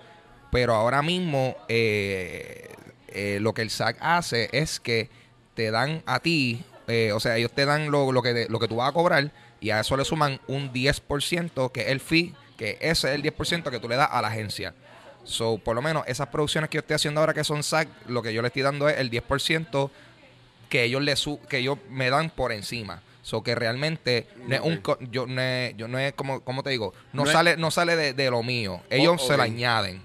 [0.51, 2.69] pero ahora mismo eh,
[3.09, 5.09] eh, lo que el SAC hace es que
[5.53, 8.67] te dan a ti, eh, o sea, ellos te dan lo, lo, que, lo que
[8.67, 9.31] tú vas a cobrar
[9.61, 13.21] y a eso le suman un 10%, que es el fee, que ese es el
[13.23, 14.73] 10% que tú le das a la agencia.
[15.25, 18.21] So, por lo menos esas producciones que yo estoy haciendo ahora que son SAC, lo
[18.21, 19.91] que yo le estoy dando es el 10%
[20.69, 23.01] que ellos le su que ellos me dan por encima.
[23.21, 24.81] So que realmente no es un
[25.11, 27.69] yo no es, yo no es como, como te digo, no, No es- sale, no
[27.69, 28.81] sale de, de lo mío.
[28.89, 30.01] Ellos se la añaden.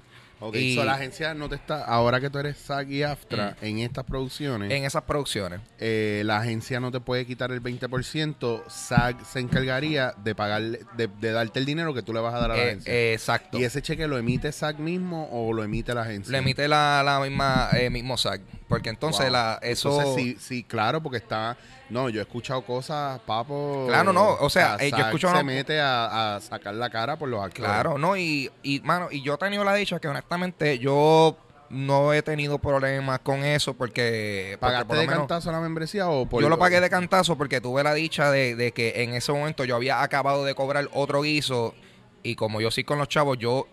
[0.47, 3.57] Ok, Y- so la agencia no te está, ahora que tú eres SAG y AFTRA
[3.63, 5.61] en estas producciones, en esas producciones.
[5.79, 11.07] eh, la agencia no te puede quitar el 20%, SAG se encargaría de pagarle, de,
[11.09, 12.93] de darte el dinero que tú le vas a dar a la Eh, agencia.
[12.93, 13.59] eh, exacto.
[13.59, 16.33] ¿Y ese cheque lo emite SAG mismo o lo emite la agencia?
[16.33, 18.41] Lo emite la, la misma eh, mismo SAC.
[18.69, 19.33] Porque entonces Wow.
[19.33, 19.91] la, eso.
[20.01, 21.57] Entonces, sí, sí, claro, porque está.
[21.91, 23.85] No, yo he escuchado cosas, papo.
[23.89, 26.89] Claro, no, o sea, eh, yo he SAG escuchado- Se mete a, a sacar la
[26.89, 27.71] cara por los actores.
[27.71, 30.34] Claro, no, y, y mano, y yo he tenido la dicha que honestamente
[30.81, 31.37] yo
[31.71, 36.09] no he tenido problemas con eso porque, porque ¿Pagaste por de menos cantazo la membresía
[36.09, 39.15] o por yo lo pagué de cantazo porque tuve la dicha de, de que en
[39.15, 41.75] ese momento yo había acabado de cobrar otro guiso
[42.23, 43.69] y como yo sí con los chavos, yo,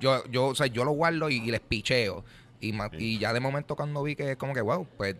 [0.00, 2.24] yo, yo, o sea, yo lo guardo y, y les picheo.
[2.60, 5.16] Y, y ya de momento cuando vi que es como que, wow, pues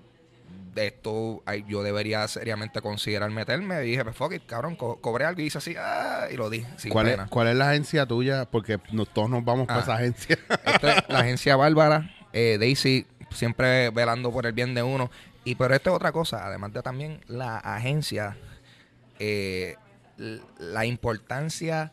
[0.74, 5.40] esto ay, yo debería seriamente considerar meterme, dije, pues fuck it, cabrón, co- cobré algo
[5.42, 7.18] y hice así, ah, y lo di, sin ¿Cuál es.
[7.28, 8.46] ¿Cuál es la agencia tuya?
[8.50, 9.82] Porque no- todos nos vamos para Ah.
[9.82, 10.38] esa agencia.
[10.66, 15.10] Esto es la agencia Bárbara, eh, Daisy, siempre velando por el bien de uno.
[15.44, 18.36] Y pero esto es otra cosa, además de también la agencia,
[19.18, 19.76] eh,
[20.58, 21.92] la importancia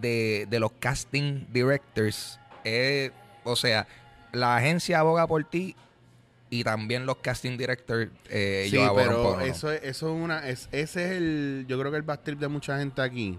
[0.00, 2.38] de, de los casting directors.
[2.64, 3.10] es,
[3.44, 3.86] o sea,
[4.32, 5.74] la agencia aboga por ti
[6.52, 10.46] y también los casting directors eh, sí, pero eso, es- eso es una.
[10.48, 11.64] Es, ese es el.
[11.66, 13.38] Yo creo que el bad trip de mucha gente aquí.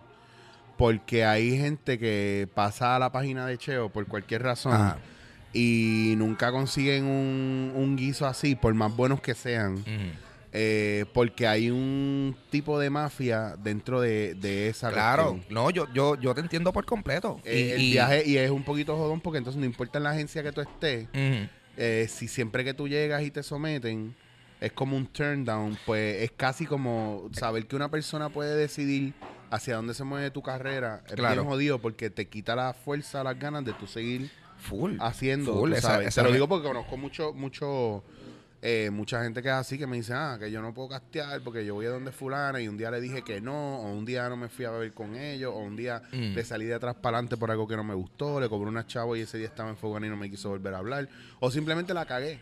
[0.77, 4.73] Porque hay gente que pasa a la página de Cheo por cualquier razón.
[4.73, 4.97] Ajá.
[5.53, 9.83] Y nunca consiguen un, un guiso así, por más buenos que sean.
[10.51, 15.53] Eh, porque hay un tipo de mafia dentro de, de esa Claro, cuestión.
[15.53, 17.39] no, yo, yo, yo te entiendo por completo.
[17.45, 20.11] Eh, el y, viaje y es un poquito jodón porque entonces no importa en la
[20.11, 21.07] agencia que tú estés.
[21.77, 24.15] Eh, si siempre que tú llegas y te someten
[24.61, 29.13] es como un turn down, pues es casi como saber que una persona puede decidir
[29.51, 31.03] hacia dónde se mueve tu carrera.
[31.07, 31.41] Es Claro.
[31.41, 34.95] bien jodido porque te quita la fuerza, las ganas de tú seguir Full.
[35.01, 35.53] haciendo.
[35.53, 36.07] Full, tú esa- sabes.
[36.07, 38.03] esa Te lo digo porque conozco mucho, mucho,
[38.65, 41.41] eh, mucha gente que es así que me dice, ah, que yo no puedo castear
[41.41, 44.05] porque yo voy a donde fulana y un día le dije que no, o un
[44.05, 46.33] día no me fui a beber con ellos, o un día Mm.
[46.33, 48.87] le salí de atrás para adelante por algo que no me gustó, le cobré una
[48.87, 51.09] chavo y ese día estaba en Fogana y no me quiso volver a hablar,
[51.41, 52.39] o simplemente la cagué.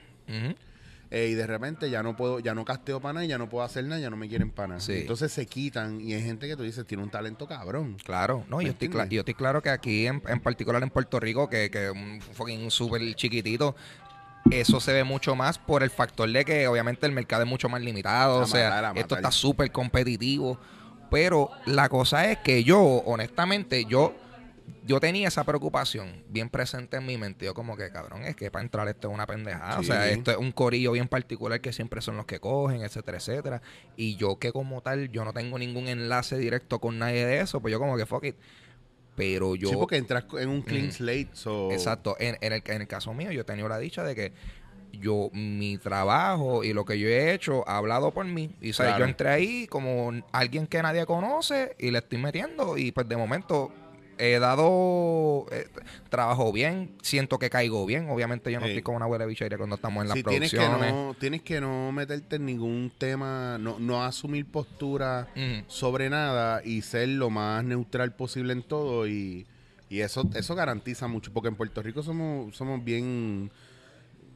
[1.14, 3.50] Eh, y de repente ya no puedo, ya no casteo para nada, y ya no
[3.50, 4.80] puedo hacer nada, ya no me quieren para nada.
[4.80, 4.94] Sí.
[4.94, 7.98] Entonces se quitan y hay gente que tú dices, tiene un talento cabrón.
[8.06, 9.10] Claro, no, ¿Me yo estoy, entiendes?
[9.10, 12.22] yo estoy claro que aquí, en, en particular en Puerto Rico, que, que es un
[12.22, 13.76] fucking súper chiquitito,
[14.50, 17.70] eso se ve mucho más por el factor de que obviamente el mercado es mucho
[17.70, 20.60] más limitado, o sea, matar, esto está súper competitivo,
[21.10, 24.16] pero la cosa es que yo, honestamente, yo
[24.86, 27.46] yo tenía esa preocupación bien presente en mi mente.
[27.46, 29.80] Yo como que, cabrón, es que para entrar esto es una pendejada.
[29.80, 33.18] O sea, esto es un corillo bien particular que siempre son los que cogen, etcétera,
[33.18, 33.62] etcétera.
[33.96, 37.62] Y yo que como tal, yo no tengo ningún enlace directo con nadie de eso,
[37.62, 38.36] pues yo como que fuck it.
[39.22, 39.70] Pero yo...
[39.70, 40.92] sí, porque entras en un clean Mm.
[40.92, 41.30] slate.
[41.34, 42.16] so- Exacto.
[42.20, 44.34] En, en el, en el caso mío, yo he tenido la dicha de que
[44.94, 48.56] yo, mi trabajo y lo que yo he hecho ha hablado por mí.
[48.62, 49.00] Y Claro.
[49.00, 52.78] yo entré ahí como alguien que nadie conoce y le estoy metiendo.
[52.78, 53.72] Y pues de momento
[54.22, 55.68] he dado eh,
[56.10, 58.08] trabajo bien, siento que caigo bien.
[58.08, 60.60] Obviamente yo no estoy como una abuela bichería cuando estamos en las Sí, tienes que,
[60.60, 65.28] no, tienes que no meterte en ningún tema, no, no asumir postura
[65.66, 69.48] sobre nada y ser lo más neutral posible en todo y,
[69.90, 73.50] y eso eso garantiza mucho porque en Puerto Rico somos somos bien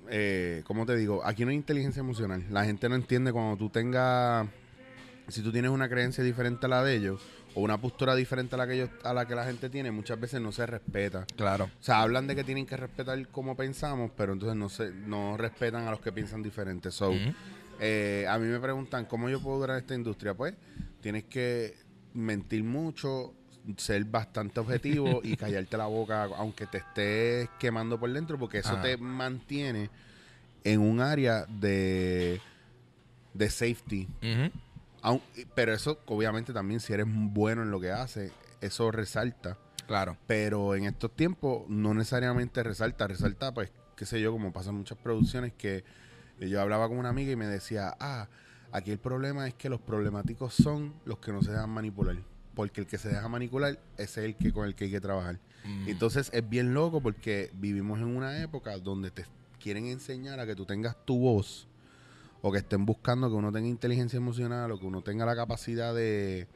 [0.10, 1.24] eh, ¿cómo te digo?
[1.24, 2.44] Aquí no hay inteligencia emocional.
[2.50, 4.48] La gente no entiende cuando tú tengas
[5.28, 7.22] si tú tienes una creencia diferente a la de ellos
[7.56, 10.20] o una postura diferente a la que ellos a la que la gente tiene, muchas
[10.20, 11.26] veces no se respeta.
[11.36, 11.66] Claro.
[11.66, 15.38] O sea, hablan de que tienen que respetar cómo pensamos, pero entonces no se, no
[15.38, 16.92] respetan a los que piensan diferente.
[16.92, 17.14] So,
[17.80, 20.34] eh, a mí me preguntan cómo yo puedo durar esta industria.
[20.34, 20.54] Pues
[21.02, 21.76] tienes que
[22.14, 23.34] mentir mucho,
[23.78, 28.74] ser bastante objetivo y callarte la boca aunque te estés quemando por dentro porque eso
[28.74, 28.82] Ajá.
[28.82, 29.90] te mantiene
[30.64, 32.42] en un área de,
[33.34, 34.08] de safety.
[35.06, 35.22] Aun-
[35.54, 39.56] pero eso obviamente también si eres bueno en lo que haces, eso resalta.
[39.86, 40.18] Claro.
[40.26, 44.78] Pero en estos tiempos no necesariamente resalta, resalta pues, qué sé yo, como pasa en
[44.78, 45.84] muchas producciones que
[46.40, 48.28] yo hablaba con una amiga y me decía, ah,
[48.72, 52.18] aquí el problema es que los problemáticos son los que no se dejan manipular.
[52.56, 55.02] Porque el que se deja manipular ese es el que con el que hay que
[55.02, 55.40] trabajar.
[55.66, 55.90] Mm.
[55.90, 59.26] Entonces es bien loco porque vivimos en una época donde te
[59.60, 61.68] quieren enseñar a que tú tengas tu voz
[62.42, 65.94] o que estén buscando que uno tenga inteligencia emocional o que uno tenga la capacidad
[65.94, 66.48] de,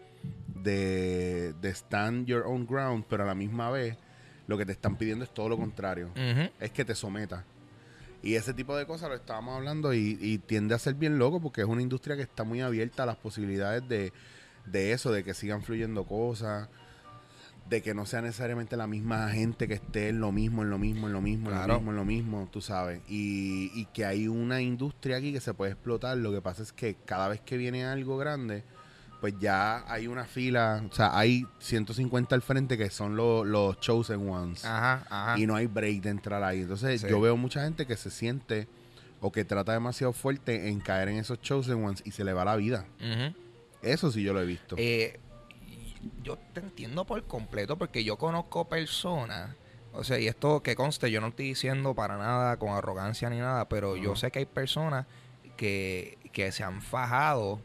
[0.47, 3.97] de, de stand your own ground, pero a la misma vez
[4.47, 6.11] lo que te están pidiendo es todo lo contrario.
[6.59, 7.43] Es que te sometas.
[8.21, 11.39] Y ese tipo de cosas lo estábamos hablando y, y tiende a ser bien loco
[11.39, 14.11] porque es una industria que está muy abierta a las posibilidades de,
[14.65, 16.67] de eso, de que sigan fluyendo cosas,
[17.69, 20.79] de que no sea necesariamente la misma gente que esté en lo mismo, en lo
[20.79, 23.01] mismo, en lo mismo, en lo mismo, en lo mismo, tú sabes.
[23.07, 26.17] Y, y que hay una industria aquí que se puede explotar.
[26.17, 28.63] Lo que pasa es que cada vez que viene algo grande,
[29.21, 33.79] pues ya hay una fila, o sea, hay 150 al frente que son los- los
[33.79, 35.37] chosen ones Ajá, ajá.
[35.39, 36.61] y no hay break de entrar ahí.
[36.61, 37.07] Entonces, Sí.
[37.07, 38.67] yo veo mucha gente que se siente
[39.21, 42.45] o que trata demasiado fuerte en caer en esos chosen ones y se le va
[42.45, 42.85] la vida.
[43.81, 44.75] Eso sí yo lo he visto.
[44.79, 45.19] Eh,
[46.23, 49.55] yo te entiendo por completo porque yo conozco personas,
[49.93, 53.37] o sea, y esto que conste, yo no estoy diciendo para nada con arrogancia ni
[53.37, 55.05] nada, pero yo sé que hay personas
[55.57, 57.59] que, que se han fajado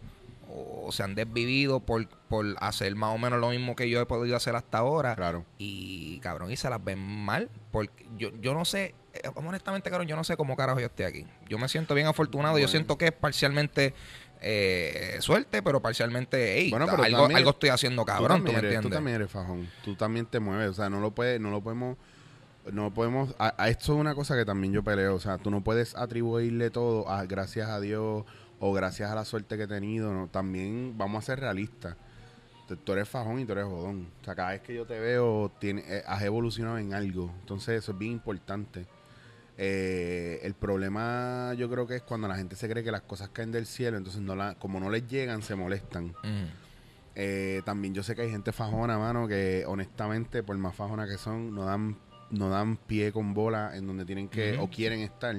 [0.49, 4.07] o se han desvivido por, por hacer más o menos lo mismo que yo he
[4.07, 5.17] podido hacer hasta ahora.
[5.17, 5.45] Claro.
[5.59, 7.51] Y cabrón, y se las ven mal.
[7.73, 11.07] Porque yo, yo no sé, eh, honestamente, cabrón, yo no sé cómo carajo yo estoy
[11.07, 11.27] aquí.
[11.49, 12.59] Yo me siento bien afortunado.
[12.59, 13.95] Yo siento que es parcialmente
[14.47, 18.53] eh, suerte, pero parcialmente, hey, Bueno, pero algo, también- algo estoy haciendo cabrón, tú ¿tú,
[18.53, 18.97] también, me eres, tú entiendes?
[18.99, 19.71] también eres fajón.
[19.85, 20.69] Tú también te mueves.
[20.71, 21.97] O sea, no lo puedes, no lo podemos.
[22.73, 23.35] No podemos.
[23.39, 25.15] A, a esto es una cosa que también yo peleo.
[25.15, 28.25] O sea, tú no puedes atribuirle todo a gracias a Dios
[28.61, 30.13] o gracias a la suerte que he tenido.
[30.15, 31.97] No, también vamos a ser realistas.
[32.85, 34.09] Tú- eres fajón y tú eres jodón.
[34.23, 37.31] O sea, cada vez que yo te veo, tiene, eh, has evolucionado en algo.
[37.41, 38.87] Entonces, eso es bien importante.
[39.57, 43.29] Eh, el problema yo creo que es cuando la gente se cree que las cosas
[43.29, 46.15] caen del cielo, entonces no la, como no les llegan, se molestan.
[47.15, 51.17] Eh, también yo sé que hay gente fajona, mano, que honestamente, por más fajona que
[51.17, 51.97] son, no dan,
[52.31, 55.37] no dan pie con bola en donde tienen que o quieren estar.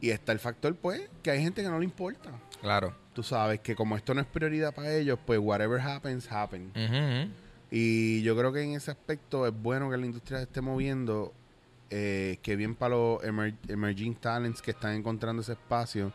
[0.00, 2.30] Y está el factor, pues, que hay gente que no le importa.
[2.60, 2.94] Claro.
[3.14, 6.72] Tú sabes que como esto no es prioridad para ellos, pues whatever happens, happen.
[6.74, 7.32] Ujú, ujú.
[7.70, 11.32] Y yo creo que en ese aspecto es bueno que la industria se esté moviendo.
[11.94, 16.10] Eh, que bien para los emer- emerging talents que están encontrando ese espacio.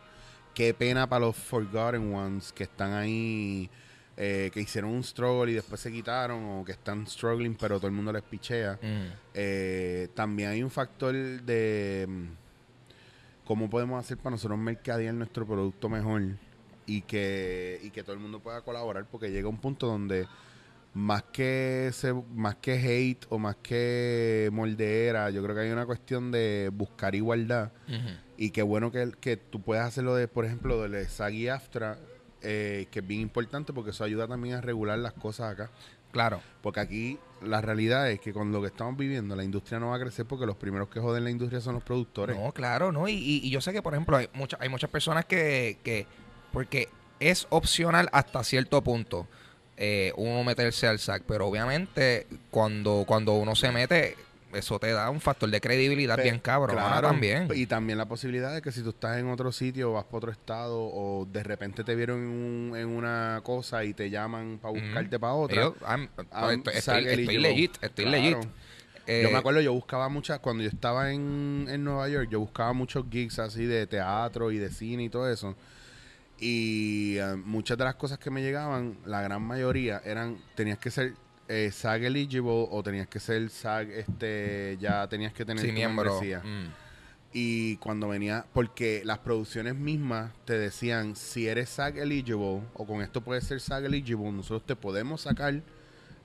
[0.56, 3.70] Qué pena para los forgotten ones que están ahí,
[4.18, 7.86] eh, que hicieron un struggle y después se quitaron o que están struggling pero todo
[7.86, 8.80] el mundo les pichea.
[8.82, 9.14] Ujú.
[9.36, 15.90] Eh, también hay un factor de mm, cómo podemos hacer para nosotros mercadear nuestro producto
[15.90, 16.24] mejor
[16.88, 20.26] y que, y que todo el mundo pueda colaborar porque llega un punto donde
[20.98, 25.86] más que se, más que hate o más que moldeera, yo creo que hay una
[25.86, 27.72] cuestión de buscar igualdad
[28.36, 32.00] y qué bueno que, que tú puedas hacerlo de, por ejemplo, del SAG AFTRA,
[32.42, 35.70] eh, que es bien importante porque eso ayuda también a regular las cosas acá.
[36.12, 36.42] Claro.
[36.64, 39.98] Porque aquí la realidad es que con lo que estamos viviendo, la industria no va
[39.98, 42.36] a crecer porque los primeros que joden la industria son los productores.
[42.36, 43.08] No, claro, ¿no?
[43.08, 46.08] Y, y- y yo sé que, por ejemplo, hay, muchas hay muchas personas que, que,
[46.52, 49.28] porque es opcional hasta cierto punto
[49.78, 54.16] eh, uno meterse al SAC, pero obviamente cuando, cuando uno se mete,
[54.54, 57.48] eso te da un factor de credibilidad Pe- bien cabrón claro, también.
[57.54, 60.32] Y también la posibilidad de que si tú estás en otro sitio, vas para otro
[60.32, 64.74] estado o de repente te vieron en, un- en una cosa y te llaman para
[64.74, 65.62] buscarte para otra.
[65.62, 68.24] Yo, I'm- I'm estoy, estoy- estoy legit, estoy Claro.
[68.24, 68.38] legit.
[69.10, 72.40] Eh, yo me acuerdo, yo buscaba muchas, cuando yo estaba en, en Nueva York, yo
[72.42, 75.56] buscaba muchos gigs así de teatro y de cine y todo eso.
[76.40, 80.92] Y eh, muchas de las cosas que me llegaban, la gran mayoría eran, tenías que
[80.92, 81.14] ser
[81.48, 86.12] eh, SAG eligible o tenías que ser SAG, este, ya tenías que tener sí, miembro.
[86.12, 86.40] membresía.
[86.44, 86.74] Mm.
[87.34, 93.02] Y cuando venía, porque las producciones mismas te decían, si eres SAG eligible o con
[93.02, 95.62] esto puedes ser SAG eligible, nosotros te podemos sacar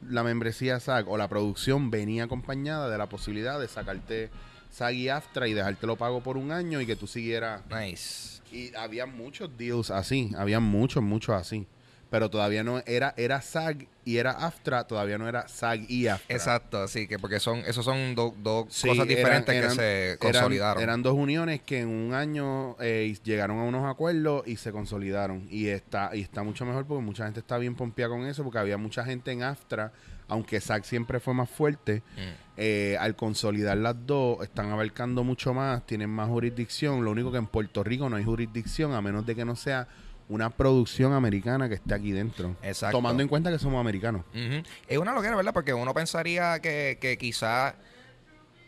[0.08, 4.30] la membresía SAG o la producción venía acompañada de la posibilidad de sacarte
[4.70, 7.62] SAG y AFTRA y dejártelo pago por un año y que tú siguieras.
[7.68, 8.31] Nice.
[8.52, 11.66] Y había muchos deals así, había muchos, muchos así.
[12.10, 16.36] pero todavía no era, era SAG y era AFTRA, todavía no era SAG y AFTRA.
[16.36, 20.04] Exacto, sí, que porque son, esos son do- dos Sí, cosas diferentes eran- que se
[20.08, 20.82] eran- consolidaron.
[20.82, 25.46] Eran, dos uniones que en un año eh, llegaron a unos acuerdos y se consolidaron.
[25.50, 28.58] Y está, y está mucho mejor porque mucha gente está bien pompeada con eso, porque
[28.58, 29.90] había mucha gente en AFTRA,
[30.28, 32.02] aunque SAG siempre fue más fuerte.
[32.18, 32.41] Mm.
[32.56, 37.04] Eh, al consolidar las dos, están abarcando mucho más, tienen más jurisdicción.
[37.04, 39.88] Lo único que en Puerto Rico no hay jurisdicción, a menos de que no sea
[40.28, 42.56] una producción americana que esté aquí dentro.
[42.62, 42.96] Exacto.
[42.96, 44.22] Tomando en cuenta que somos americanos.
[44.34, 44.62] Ujú.
[44.86, 45.52] Es una loquera, ¿verdad?
[45.52, 47.74] Porque uno pensaría que, que quizás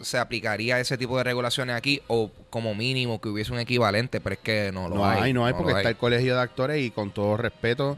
[0.00, 4.34] se aplicaría ese tipo de regulaciones aquí o como mínimo que hubiese un equivalente, pero
[4.34, 5.22] es que no lo no hay.
[5.22, 5.92] hay, no hay, porque está hay.
[5.92, 7.96] el colegio de actores y con todo respeto,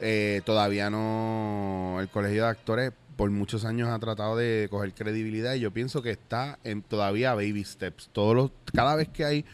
[0.00, 1.98] eh, todavía no.
[2.00, 6.02] El colegio de actores por muchos años ha tratado de coger credibilidad y yo pienso
[6.02, 8.10] que está en todavía baby steps.
[8.12, 9.44] Todos los, cada vez que hay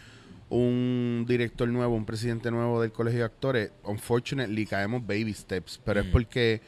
[0.51, 6.01] un director nuevo, un presidente nuevo del colegio de actores, unfortunately caemos baby steps, pero
[6.01, 6.13] es Mm.
[6.13, 6.61] porque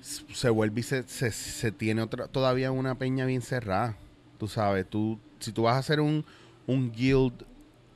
[0.00, 3.96] se vuelve y se, se, se tiene otra, todavía una peña bien cerrada.
[4.38, 6.24] Tú sabes, tú, si tú vas a hacer un,
[6.66, 7.32] un guild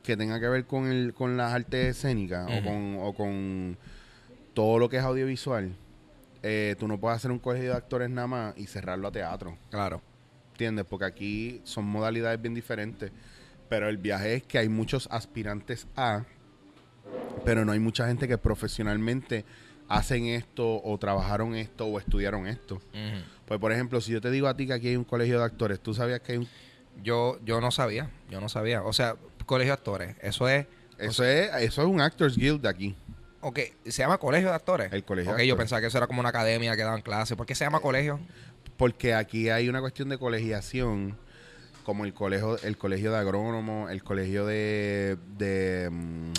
[0.02, 3.76] que tenga que ver con el, con las artes escénicas o con, o con
[4.54, 5.72] todo lo que es audiovisual,
[6.42, 9.56] eh, tú no puedes hacer un colegio de actores nada más y cerrarlo a teatro.
[9.70, 10.02] Claro.
[10.52, 10.84] ¿Entiendes?
[10.88, 13.10] Porque aquí son modalidades bien diferentes.
[13.68, 16.24] Pero el viaje es que hay muchos aspirantes a,
[17.44, 19.44] pero no hay mucha gente que profesionalmente
[19.88, 22.80] hacen esto o trabajaron esto o estudiaron esto.
[23.46, 25.44] Pues por ejemplo, si yo te digo a ti que aquí hay un colegio de
[25.44, 26.48] actores, ¿tú sabías que hay un...
[27.02, 28.82] Yo, yo no sabía, yo no sabía.
[28.82, 30.66] O sea, colegio de actores, eso es...
[30.98, 32.94] Eso es, eso es un Actors Guild de aquí.
[33.42, 34.92] Ok, se llama colegio de actores.
[34.92, 37.36] El colegio Ok, de yo pensaba que eso era como una academia que daban clases.
[37.36, 38.20] ¿Por qué se llama colegio?
[38.76, 41.16] Porque aquí hay una cuestión de colegiación,
[41.84, 45.18] como el colegio, el colegio de agrónomo, el colegio de...
[45.36, 46.32] de mm,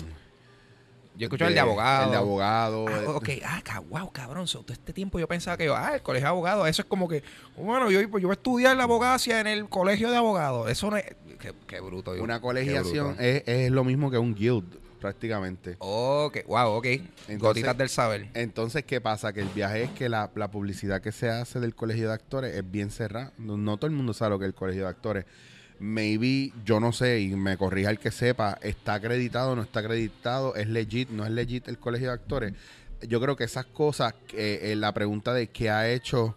[1.16, 2.04] Yo escuché el de abogado.
[2.06, 2.86] El de abogado.
[2.88, 4.48] Ah, ok, ah, ca- wow, cabrón.
[4.48, 6.88] so, todo este tiempo yo pensaba que yo, ah, el colegio de abogados, eso es
[6.88, 7.22] como que,
[7.56, 10.70] bueno, yo, yo voy a estudiar la abogacía en el colegio de abogados.
[10.70, 11.04] Eso no es.
[11.38, 12.16] Qué, qué bruto.
[12.16, 13.22] yo, Una colegiación bruto.
[13.22, 14.64] es, es lo mismo que un guild,
[15.04, 15.76] prácticamente.
[15.80, 16.86] Ok, wow, ok.
[17.36, 18.30] Gotitas del saber.
[18.32, 19.34] Entonces, ¿qué pasa?
[19.34, 22.56] Que el viaje es que la, la publicidad que se hace del colegio de actores
[22.56, 23.30] es bien cerrada.
[23.36, 25.26] No, no todo el mundo sabe lo que es el colegio de actores.
[25.78, 30.54] Maybe, yo no sé, y me corrija el que sepa, está acreditado, no está acreditado,
[30.54, 32.54] es legit, no es legit el colegio de actores.
[33.06, 36.34] Yo creo que esas cosas, eh, eh, la pregunta de qué ha hecho,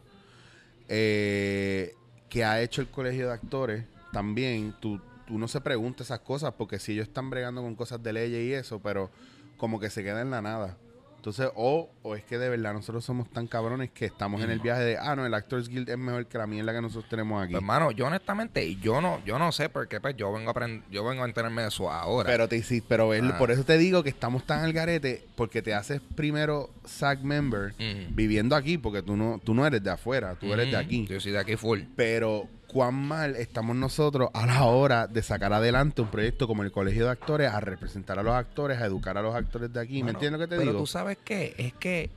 [0.90, 1.96] eh,
[2.28, 6.54] qué ha hecho el colegio de actores, también, tú, tú no se pregunta esas cosas,
[6.58, 9.10] porque si ellos están bregando con cosas de leyes y eso, pero
[9.58, 10.78] como que se queda en la nada.
[11.18, 14.60] Entonces, o, o es que de verdad nosotros somos tan cabrones que estamos en el
[14.60, 17.44] viaje de, ah, no, el Actors Guild es mejor que la mierda que nosotros tenemos
[17.44, 17.52] aquí.
[17.54, 20.84] Pues, hermano, yo honestamente, yo no, yo no sé porque pues yo vengo a aprender,
[20.90, 22.30] yo vengo a enterarme de eso ahora.
[22.30, 23.38] Pero te sí, pero es- Ah.
[23.38, 27.74] por eso te digo que estamos tan al garete, porque te haces primero SAG member
[28.12, 31.08] viviendo aquí, porque tú no, tú no eres de afuera, tú eres de Mm, aquí.
[31.08, 31.82] Yo soy de aquí full.
[31.98, 36.72] Pero cuán mal estamos nosotros a la hora de sacar adelante un proyecto como el
[36.72, 40.04] Colegio de Actores, a representar a los actores, a educar a los actores de aquí.
[40.04, 40.82] ¿Me entiendes lo que te pero digo?
[40.84, 42.12] tú sabes qué, es que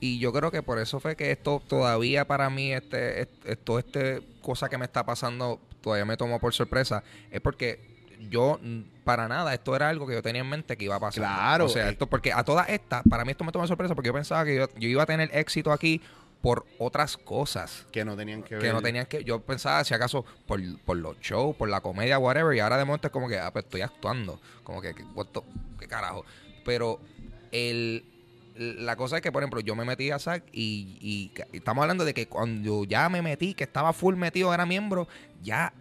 [0.00, 3.78] y yo creo que por eso fue que esto todavía para mí este est- esto
[3.78, 7.78] este cosa que me está pasando todavía me tomó por sorpresa es porque
[8.30, 8.58] yo
[9.04, 11.22] para nada esto era algo que yo tenía en mente que iba a pasar.
[11.24, 11.92] Claro, O sea, eh.
[11.92, 14.56] esto porque a todas estas para mí esto me tomó sorpresa porque yo pensaba que
[14.56, 16.00] yo, yo iba a tener éxito aquí
[16.44, 18.62] por otras cosas Que no tenían que ver.
[18.62, 22.18] que no tenían que yo pensaba si acaso por, por los shows por la comedia
[22.18, 25.04] whatever y ahora de momento es como que ah pues estoy actuando como que, the-
[25.78, 26.24] qué carajo
[26.64, 27.00] pero
[27.50, 28.04] el
[28.56, 32.04] la cosa es que por ejemplo yo me metí a SAC y, y estamos hablando
[32.04, 35.08] de que cuando ya me metí que estaba full metido era miembro
[35.42, 35.72] ya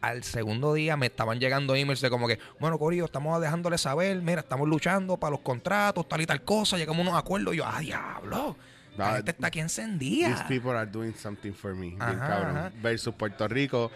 [0.00, 4.16] al segundo día me estaban llegando emails de como que, bueno, Corillo, estamos dejándole saber,
[4.22, 7.52] mira, estamos luchando para los contratos, tal y tal cosa, llegamos a unos acuerdos.
[7.52, 8.56] Y yo, ah, diablo,
[8.96, 10.46] la Ah, gente está aquí These encendida.
[10.48, 11.90] people are doing something for me.
[11.90, 12.56] bien Ajá, cabrón.
[12.56, 12.72] ajá.
[12.82, 13.90] Versus Puerto Rico.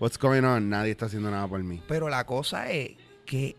[0.00, 0.68] What's going on?
[0.68, 1.82] Nadie está haciendo nada por mí.
[1.86, 2.92] Pero la cosa es
[3.24, 3.54] que,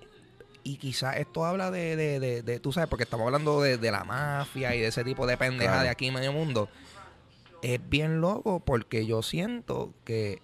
[0.63, 3.91] y quizás esto habla de, de, de, de- tú sabes, porque estamos hablando de, de
[3.91, 5.83] la mafia y de ese tipo de pendeja Claro.
[5.83, 6.69] de aquí en medio mundo.
[7.61, 10.41] Es bien loco porque yo siento que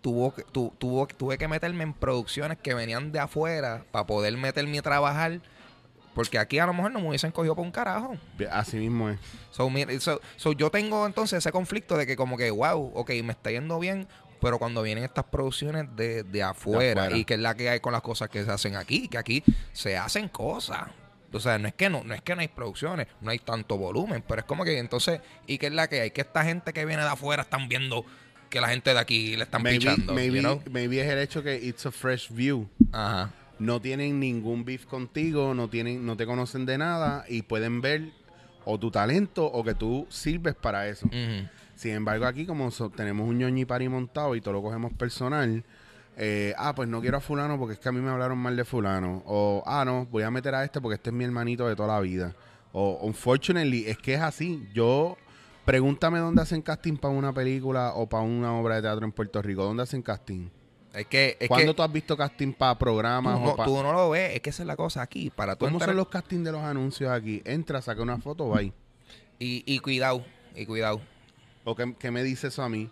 [0.00, 4.36] tuvo, que- tu- tuvo, tuve que meterme en producciones que venían de afuera para poder
[4.36, 5.40] meterme a trabajar.
[6.14, 8.16] Porque aquí a lo mejor no me hubiesen cogido por un carajo.
[8.50, 9.18] Así mismo es.
[9.50, 13.10] So, mira, so- so yo tengo entonces ese conflicto de que como que, wow, ok,
[13.24, 14.06] me está yendo bien,
[14.40, 17.16] pero cuando vienen estas producciones de, de afuera, afuera.
[17.16, 19.42] y que es la que hay con las cosas que se hacen aquí, que aquí
[19.72, 20.80] se hacen cosas.
[21.32, 23.78] O sea, no es que no, no es que no hay producciones, no hay tanto
[23.78, 26.74] volumen, pero es como que entonces, y que es la que hay, que esta gente
[26.74, 28.04] que viene de afuera están viendo
[28.50, 30.12] que la gente de aquí le están Maybe, pichando.
[30.12, 30.62] maybe, you know?
[30.70, 32.68] maybe es el hecho que it's a fresh view.
[32.92, 33.30] Ajá.
[33.62, 38.10] No tienen ningún beef contigo, no tienen, no te conocen de nada y pueden ver
[38.64, 41.08] o tu talento o que tú sirves para eso.
[41.74, 45.64] Sin embargo, aquí como so- tenemos un ñoñi pari montado y todo lo cogemos personal,
[46.16, 48.56] eh, ah, pues no quiero a fulano porque es que a mí me hablaron mal
[48.56, 49.22] de fulano.
[49.26, 51.94] O, ah, no, voy a meter a este porque este es mi hermanito de toda
[51.94, 52.34] la vida.
[52.72, 54.68] O, unfortunately, es que es así.
[54.74, 55.16] Yo,
[55.64, 59.40] pregúntame dónde hacen casting para una película o para una obra de teatro en Puerto
[59.40, 59.62] Rico.
[59.64, 60.48] ¿Dónde hacen casting?
[60.92, 63.66] Es que, es ¿Cuándo que tú has visto casting para tú, programas no, o para...
[63.66, 65.30] tú no lo ves, es que esa es la cosa aquí.
[65.30, 67.40] Para tú ¿Cómo entrar- son los castings de los anuncios aquí?
[67.44, 68.72] Entra, saca una foto, va y,
[69.38, 70.24] y cuidado,
[70.54, 71.00] y cuidado.
[71.64, 72.90] ¿O qué, qué me dice eso a mí?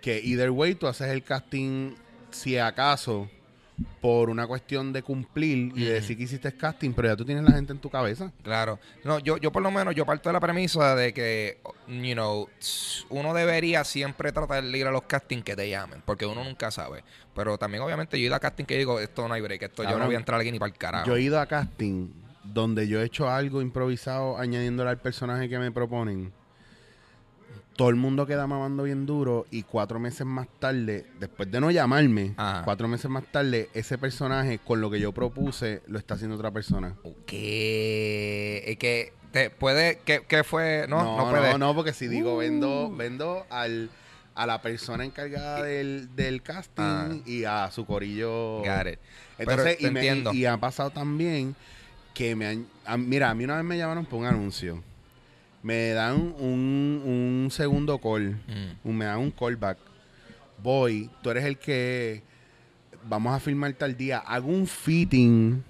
[0.00, 1.94] Que either way tú haces el casting,
[2.30, 3.28] si acaso,
[4.00, 7.44] por una cuestión de cumplir y de decir que hiciste casting, pero ya tú tienes
[7.44, 8.32] la gente en tu cabeza.
[8.42, 8.78] Claro.
[9.02, 11.58] No, yo, yo por lo menos, yo parto de la premisa de que,
[11.88, 12.48] you know,
[13.10, 16.70] uno debería siempre tratar de ir a los castings que te llamen, porque uno nunca
[16.70, 17.02] sabe.
[17.34, 19.82] Pero también, obviamente, yo he ido a casting que digo, esto no hay break, esto
[19.82, 21.06] yo no voy a entrar aquí ni para el carajo.
[21.06, 22.10] Yo he ido a casting
[22.44, 26.32] donde yo he hecho algo improvisado añadiéndole al personaje que me proponen.
[27.76, 31.70] Todo el mundo queda mamando bien duro y cuatro meses más tarde, después de no
[31.72, 32.62] llamarme, Ajá.
[32.64, 36.52] cuatro meses más tarde, ese personaje con lo que yo propuse lo está haciendo otra
[36.52, 36.94] persona.
[37.26, 38.62] ¿Qué?
[38.66, 40.86] Es que te puede, ¿qué, qué fue?
[40.88, 41.50] No, no, no, puede.
[41.52, 42.96] no, no, porque si digo vendo, Uh.
[42.96, 43.90] vendo al
[44.36, 47.08] a la persona encargada del, del casting Ah.
[47.24, 48.58] y a su corillo.
[48.58, 48.98] Got it.
[49.38, 50.32] Entonces, y, me- entiendo.
[50.32, 51.54] y- y ha pasado también
[52.14, 54.82] que me han, a- mira, a mí una vez me llamaron por un anuncio.
[55.64, 57.02] Me dan un,
[57.44, 58.88] un segundo call, Mm.
[58.88, 59.78] un- me dan un callback.
[60.62, 62.22] Voy, tú eres el que
[63.08, 64.18] vamos a filmar tal día.
[64.18, 65.64] Hago un fitting,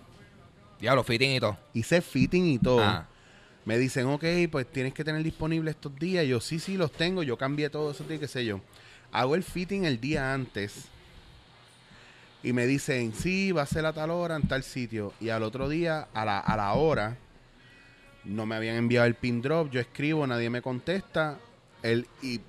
[0.81, 1.57] Diablo, fitting y todo.
[1.73, 2.83] hice fitting y todo.
[2.83, 3.07] Ah.
[3.65, 6.27] Me dicen, ok, pues tienes que tener disponible estos días.
[6.27, 7.23] Yo, sí, sí, los tengo.
[7.23, 8.61] Yo cambié todo eso, qué sé yo.
[9.11, 10.87] Hago el fitting el día antes.
[12.43, 15.15] Y me dicen, sí, va a ser a tal hora en tal sitio.
[15.21, 17.17] Y al otro día, a la, a la hora,
[18.25, 19.71] no me habían enviado el pin drop.
[19.71, 21.39] Yo escribo, nadie me contesta.
[21.83, 22.41] El, y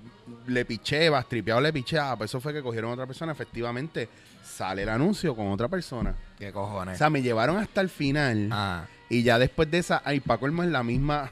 [0.46, 1.98] le piché, bastripeado le piché.
[1.98, 3.32] Ah, pues eso fue que cogieron a otra persona.
[3.32, 4.08] Efectivamente,
[4.42, 6.14] sale el anuncio con otra persona.
[6.38, 6.96] ¿Qué O cojones?
[6.98, 8.48] sea, me llevaron hasta el final.
[8.52, 8.86] ah.
[9.08, 11.30] Y ya después de esa, ay, Paco Elmo es la misma.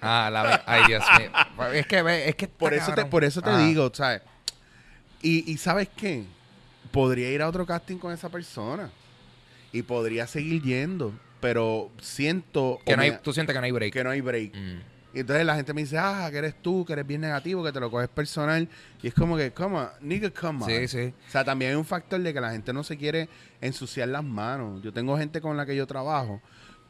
[0.00, 1.30] Ah, la Ay, Dios mío.
[1.72, 3.58] Es que es que Por eso te, por eso te Ah.
[3.58, 4.22] digo, ¿sabes?
[5.20, 6.24] Y, y ¿sabes qué?
[6.92, 8.90] Podría ir a otro casting con esa persona.
[9.72, 11.12] Y podría seguir yendo.
[11.40, 13.92] Pero siento Que no hay, me- tú sientes que no hay break.
[13.92, 14.54] que no hay break.
[14.54, 14.80] Mm.
[15.14, 17.72] Y entonces la gente me dice, ah, que eres tú, que eres bien negativo, que
[17.72, 18.68] te lo coges personal.
[19.02, 20.70] Y es como que, come on, nigga, come on.
[20.70, 21.14] Sí, sí.
[21.28, 23.28] O sea, también hay un factor de que la gente no se quiere
[23.60, 24.82] ensuciar las manos.
[24.82, 26.42] Yo tengo gente con la que yo trabajo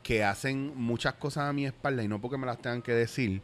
[0.03, 3.41] que hacen muchas cosas a mi espalda, y no porque me las tengan que decir,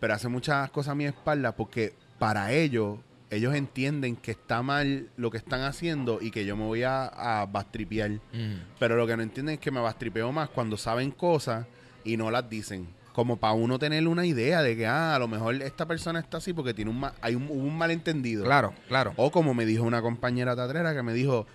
[0.00, 2.98] pero hacen muchas cosas a mi espalda porque para ellos,
[3.30, 7.06] ellos entienden que está mal lo que están haciendo y que yo me voy a,
[7.06, 8.10] a bastripear.
[8.32, 8.56] Mm.
[8.78, 11.66] Pero lo que no entienden es que me bastripeo más cuando saben cosas
[12.04, 12.88] y no las dicen.
[13.12, 16.38] Como para uno tener una idea de que, ah, a lo mejor esta persona está
[16.38, 18.44] así porque tiene un, ma- hay un, hubo un malentendido.
[18.44, 19.12] Claro, claro.
[19.16, 21.46] O como me dijo una compañera teatrera que me dijo,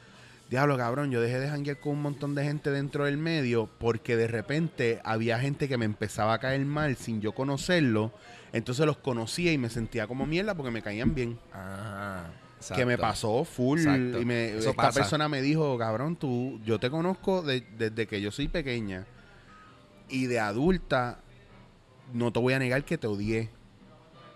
[0.50, 4.16] diablo cabrón, yo dejé de janguear con un montón de gente dentro del medio porque
[4.16, 8.12] de repente había gente que me empezaba a caer mal sin yo conocerlo.
[8.54, 11.38] Entonces los conocía y me sentía como mierda porque me caían bien.
[11.54, 12.28] Ah,
[12.76, 13.80] Que me pasó full.
[13.80, 14.22] Exacto.
[14.22, 15.00] Y me, Eso esta pasa.
[15.02, 19.06] persona me dijo, cabrón, tú, yo te conozco de- desde que yo soy pequeña.
[20.08, 21.20] Y de adulta,
[22.14, 23.50] no te voy a negar que te odié.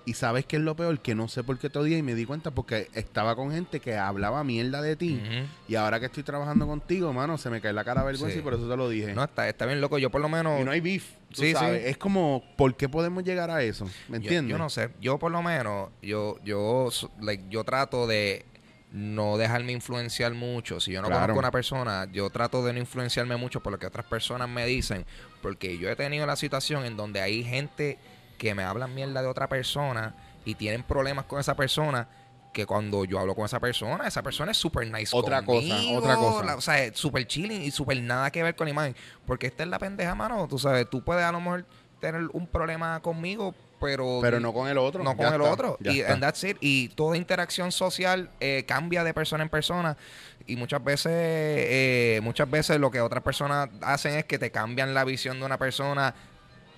[0.09, 2.15] Y sabes qué es lo peor, que no sé por qué te odié y me
[2.15, 5.21] di cuenta porque estaba con gente que hablaba mierda de ti.
[5.67, 8.39] Y ahora que estoy trabajando contigo, mano, se me cae la cara de vergüenza Sí.
[8.39, 9.13] y por eso te lo dije.
[9.13, 9.99] No, está, está bien loco.
[9.99, 10.59] Yo por lo menos...
[10.61, 11.05] y no hay beef.
[11.33, 11.65] tú Sí, sí.
[11.85, 13.87] Es como, ¿por qué podemos llegar a eso?
[14.07, 14.49] ¿Me entiendes?
[14.51, 14.89] Yo, no sé.
[14.99, 16.89] Yo por lo menos, yo, yo,
[17.21, 18.45] like, yo trato de
[18.91, 20.79] no dejarme influenciar mucho.
[20.79, 21.21] Si yo no Claro.
[21.21, 24.49] conozco a una persona, yo trato de no influenciarme mucho por lo que otras personas
[24.49, 25.05] me dicen.
[25.43, 27.99] Porque yo he tenido la situación en donde hay gente
[28.39, 30.15] que me hablan mierda de otra persona
[30.45, 32.07] y tienen problemas con esa persona.
[32.51, 35.15] Que cuando yo hablo con esa persona, esa persona es súper nice.
[35.15, 36.43] Otra cosa, otra cosa.
[36.43, 38.95] la- o sea, súper chilling y súper nada que ver con la imagen.
[39.27, 40.47] Porque esta es la pendeja, mano.
[40.47, 41.65] Tú sabes, tú puedes a lo mejor
[41.99, 44.17] tener un problema conmigo, pero...
[44.23, 45.03] Pero no con el otro.
[45.03, 45.77] No Ya con el está, otro.
[45.81, 46.57] Y, and that's it.
[46.59, 49.95] y toda interacción social eh, cambia de persona en persona.
[50.47, 54.95] Y muchas veces, eh, muchas veces lo que otras personas hacen es que te cambian
[54.95, 56.15] la visión de una persona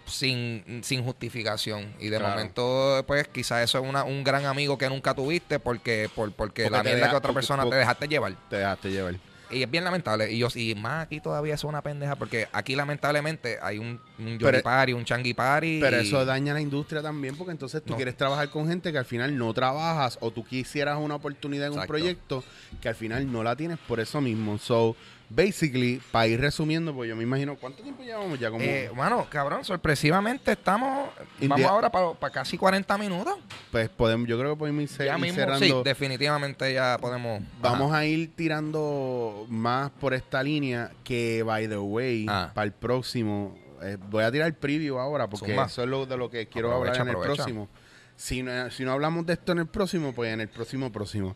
[0.06, 1.94] sin, sin justificación.
[2.00, 2.36] Y de Claro.
[2.36, 6.64] momento, pues, quizás eso es una, un gran amigo que nunca tuviste porque, por, porque,
[6.64, 8.34] Porque la mierda que otra persona porque- te dejaste llevar.
[8.50, 9.16] Te dejaste llevar.
[9.54, 10.32] Y es bien lamentable.
[10.32, 14.38] Y yo y más aquí todavía es una pendeja porque aquí lamentablemente hay un, un
[14.40, 15.80] Pero- Party, un Changi Party.
[15.82, 17.96] Pero y- eso daña la industria también porque entonces tú No.
[17.98, 21.78] quieres trabajar con gente que al final no trabajas o tú quisieras una oportunidad en
[21.80, 22.46] un proyecto
[22.82, 24.58] que al final no la tienes por eso mismo.
[24.58, 24.96] So,
[25.34, 28.50] basically, para ir resumiendo, pues yo me imagino, ¿cuánto tiempo llevamos ya?
[28.52, 31.10] Como, Eh, bueno, cabrón, sorpresivamente estamos.
[31.42, 33.36] Vamos ahora para casi 40 minutos.
[33.72, 35.66] pues podemos, yo creo que podemos ir, ya ir mismo, cerrando.
[35.66, 37.42] sí, definitivamente ya podemos.
[37.62, 38.00] Vamos ajá.
[38.00, 42.52] a ir tirando más por esta línea que, by the way, Ah.
[42.54, 46.18] para el próximo, eh, voy a tirar el preview ahora porque eso es lo de
[46.18, 47.44] lo que quiero Aprovecha, hablar en el aprovecha.
[47.44, 47.70] próximo.
[48.16, 51.36] Si no, si no hablamos de esto en el próximo, pues en el próximo próximo.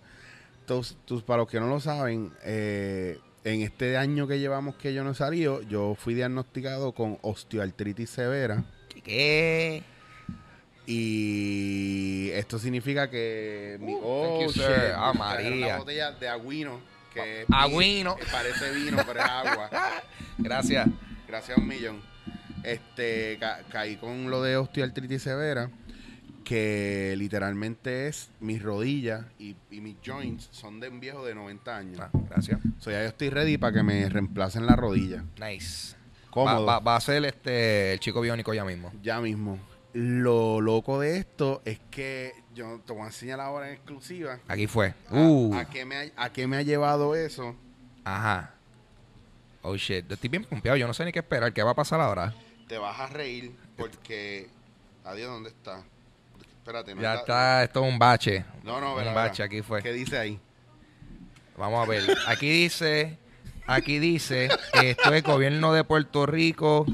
[0.59, 4.93] Entonces, tú- para los que no lo saben, eh, en este año que llevamos que
[4.93, 8.63] yo no he salido, yo fui diagnosticado con osteoartritis severa.
[9.03, 9.83] ¿Qué?
[10.87, 14.61] Y esto significa que mi Uh, oh, you, shit,
[14.95, 15.67] Ah, María.
[15.67, 16.79] Una botella de agüino
[17.13, 18.15] que es Agüino.
[18.17, 19.69] que parece vino, pero es agua.
[20.37, 20.87] Gracias.
[21.27, 22.01] Gracias a un millón.
[22.63, 25.69] Este ca- caí con lo de osteoartritis severa
[26.45, 31.75] que literalmente es mis rodillas y, y mis joints son de un viejo de 90
[31.77, 31.99] años.
[31.99, 32.59] Ah, gracias.
[32.79, 35.25] So ya yo estoy ready para que me reemplacen la rodilla.
[35.39, 35.95] Nice.
[36.29, 36.65] Cómodo.
[36.65, 38.93] Va, va- va a ser este el chico biónico ya mismo.
[39.01, 39.59] Ya mismo.
[39.93, 44.67] Lo loco de esto es que yo te voy a enseñar ahora en exclusiva Aquí
[44.67, 44.93] fue.
[45.09, 45.55] a- Uh.
[45.55, 47.55] a, qué me ha, a qué me ha llevado eso.
[48.03, 48.51] Ajá.
[49.61, 50.11] Oh shit.
[50.11, 50.77] Estoy bien pompeado.
[50.77, 51.51] Yo no sé ni qué esperar.
[51.53, 52.33] ¿Qué va a pasar ahora?
[52.67, 54.47] Te vas a reír porque...
[55.05, 55.83] Adiós, ¿dónde está?
[56.66, 57.63] Espérate, no Ya está.
[57.63, 58.43] Esto es un bache.
[58.63, 59.45] No, no, Un verá, bache, verá.
[59.45, 59.84] aquí fue.
[59.84, 60.39] ¿Qué dice ahí?
[61.55, 62.01] Vamos a ver.
[62.26, 63.20] Aquí dice.
[63.68, 64.49] Aquí dice.
[64.74, 66.88] Esto es gobierno de Puerto Rico.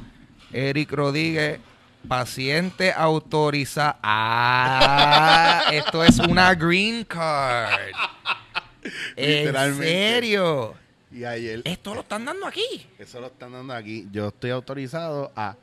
[0.51, 1.61] Eric Rodríguez.
[2.05, 3.95] Paciente autorizado.
[4.03, 7.71] Ah, esto es una green card.
[9.15, 10.73] ¿En serio?
[11.13, 12.87] Y ayer, Esto lo están dando aquí.
[12.99, 14.05] eso lo están dando aquí.
[14.11, 15.55] Yo estoy autorizado a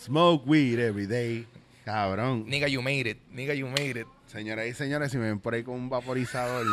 [0.00, 1.48] smoke weed every day.
[1.84, 2.44] Cabrón.
[2.46, 3.18] Nigga, you made it.
[3.30, 4.06] Nigga, you made it.
[4.26, 6.66] Señoras y señores, si me ven por ahí con un vaporizador,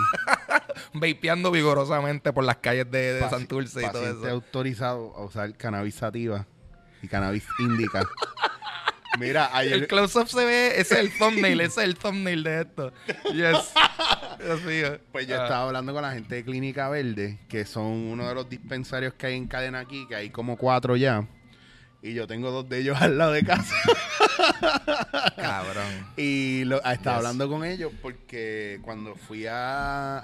[0.93, 4.29] Vapeando vigorosamente por las calles de, de Santurce y todo eso.
[4.29, 6.47] autorizado a usar cannabis sativa
[7.03, 8.03] y cannabis indica.
[9.19, 12.61] Mira, El ayer, close-up se ve, ese es el thumbnail, ese es el thumbnail de
[12.61, 12.93] esto.
[13.33, 13.73] Yes.
[14.39, 14.99] Dios mío.
[15.11, 15.43] pues yo Ah.
[15.43, 19.27] estaba hablando con la gente de Clínica Verde, que son uno de los dispensarios que
[19.27, 21.27] hay en cadena aquí, que hay como cuatro ya.
[22.03, 23.75] Y yo tengo dos de ellos al lado de casa.
[25.35, 26.07] Cabrón.
[26.17, 27.25] Y lo, ah, estaba Yes.
[27.27, 30.17] hablando con ellos porque cuando fui a,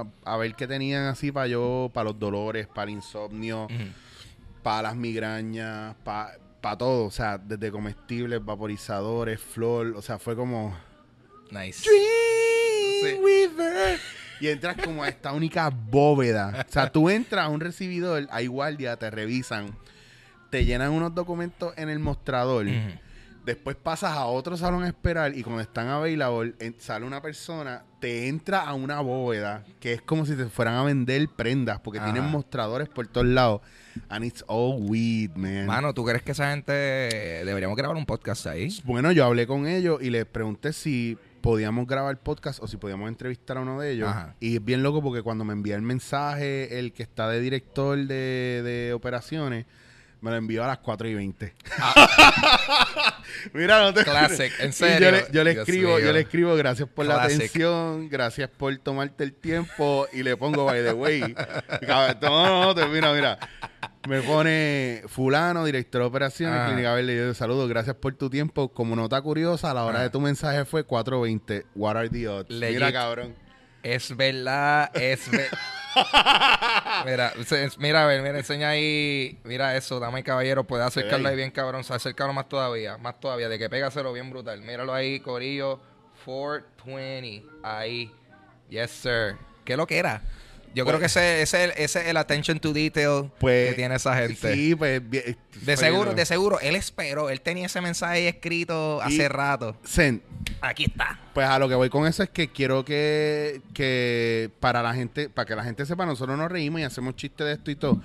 [0.00, 3.68] a, a ver qué tenían así para yo, para los dolores, para el insomnio,
[4.62, 6.36] para las migrañas, para
[6.78, 10.76] todo, o sea, desde comestibles, vaporizadores, flor, o sea, fue como...
[11.50, 11.88] Nice.
[11.88, 14.00] Dream Weaver.
[14.40, 16.64] Y entras como a esta única bóveda.
[16.68, 19.76] O sea, tú entras a un recibidor, hay guardia, te revisan,
[20.54, 22.64] te llenan unos documentos en el mostrador.
[23.44, 27.82] Después pasas a otro salón a esperar y cuando están available, en- sale una persona,
[27.98, 31.98] te entra a una bóveda que es como si te fueran a vender prendas porque
[31.98, 32.12] Ajá.
[32.12, 33.62] tienen mostradores por todos lados.
[34.08, 35.66] And it's all weed, man.
[35.66, 38.68] Mano, ¿tú crees que esa gente deberíamos grabar un podcast ahí?
[38.84, 43.08] Bueno, yo hablé con ellos y les pregunté si podíamos grabar podcast o si podíamos
[43.08, 44.08] entrevistar a uno de ellos.
[44.08, 44.36] Ajá.
[44.38, 47.98] Y es bien loco porque cuando me envía el mensaje, el que está de director
[47.98, 49.66] de, de operaciones,
[50.24, 51.54] me lo envió a las 4 y 20.
[53.52, 54.04] Mira, no te Ah.
[54.04, 55.10] Classic, en serio.
[55.10, 55.98] Yo le, yo le Dios escribo, mío.
[56.06, 60.64] yo le escribo, gracias por la atención, gracias por tomarte el tiempo y le pongo
[60.64, 61.34] by the way.
[61.86, 63.38] No, no, te- mira, mira.
[64.08, 66.66] Me pone fulano, director de operaciones, Ah.
[66.68, 67.16] Clínica Verde.
[67.16, 68.68] Yo te saludo, gracias por tu tiempo.
[68.72, 70.02] Como nota curiosa, la hora Ah.
[70.04, 71.64] de tu mensaje fue 4.20.
[71.74, 72.50] What are the odds?
[72.50, 72.76] Legit.
[72.76, 73.34] Mira, cabrón.
[73.82, 75.58] Es verdad, es verdad.
[77.06, 79.38] mira, se- mira, a ver, mira, enseña ahí.
[79.44, 80.64] Mira eso, dama y caballero.
[80.64, 81.36] Puede acercarlo ahí.
[81.36, 81.84] bien, cabrón.
[81.84, 83.48] Se acercarlo más todavía, más todavía.
[83.48, 84.60] De que pégaselo bien brutal.
[84.62, 85.80] Míralo ahí, Corillo.
[86.24, 87.42] 420.
[87.62, 88.12] Ahí.
[88.68, 89.36] Yes, sir.
[89.64, 90.22] ¿Qué lo que era?
[90.74, 94.16] Yo creo que ese, ese, ese es el attention to detail Pues, que tiene esa
[94.16, 94.54] gente.
[94.54, 95.00] Sí, pues.
[95.08, 96.60] bien, De fue seguro, de seguro.
[96.60, 97.30] Él esperó.
[97.30, 99.76] Él tenía ese mensaje ahí escrito Y- hace rato.
[99.84, 100.20] Send.
[100.60, 101.18] Aquí está.
[101.32, 105.28] Pues a lo que voy con eso es que quiero que, que para la gente,
[105.28, 108.00] para que la gente sepa, nosotros nos reímos y hacemos chistes de esto y todo.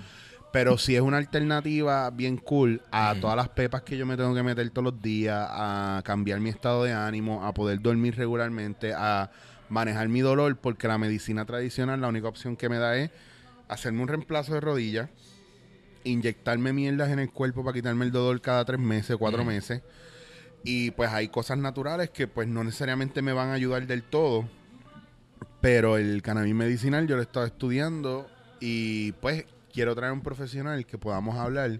[0.51, 4.33] Pero si es una alternativa bien cool a todas las pepas que yo me tengo
[4.33, 8.91] que meter todos los días, a cambiar mi estado de ánimo, a poder dormir regularmente,
[8.95, 9.29] a
[9.69, 13.11] manejar mi dolor, porque la medicina tradicional la única opción que me da es
[13.67, 15.09] hacerme un reemplazo de rodilla,
[16.03, 19.81] inyectarme mierdas en el cuerpo para quitarme el dolor cada tres meses, cuatro meses.
[20.63, 24.49] Y pues hay cosas naturales que pues no necesariamente me van a ayudar del todo.
[25.61, 28.27] Pero el cannabis medicinal yo lo he estado estudiando
[28.59, 31.79] y pues quiero traer un profesional que podamos hablar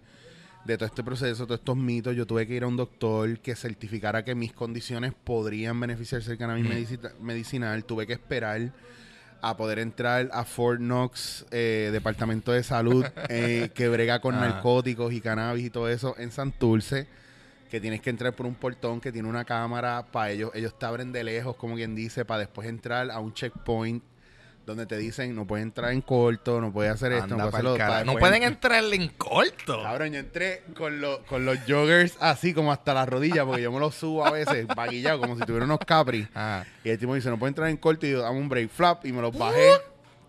[0.66, 2.16] de todo este proceso, todos estos mitos.
[2.16, 6.38] Yo tuve que ir a un doctor que certificara que mis condiciones podrían beneficiarse del
[6.38, 7.84] cannabis medici- medicinal.
[7.86, 8.72] Tuve que esperar
[9.42, 14.42] a poder entrar a Fort Knox, eh, Departamento de Salud, eh, que brega con Ah.
[14.42, 17.08] narcóticos y cannabis y todo eso en Santurce,
[17.72, 20.86] que tienes que entrar por un portón que tiene una cámara para ellos, ellos te
[20.86, 24.04] abren de lejos, como quien dice, para después entrar a un checkpoint
[24.70, 27.66] donde te dicen no puedes entrar en corto, no puedes hacer esto, Anda no puedes
[27.66, 27.78] hacerlo.
[27.78, 29.82] para No pueden entrar- en corto.
[29.84, 33.72] Cabrón, yo entré con, los con los joggers así como hasta las rodillas, porque yo
[33.72, 36.28] me los subo a veces, vaguillado, como si tuviera unos capri.
[36.36, 36.64] Ah.
[36.84, 39.06] Y el tipo dice, no puede entrar en corto y yo dame un break flap
[39.06, 39.72] y me los bajé.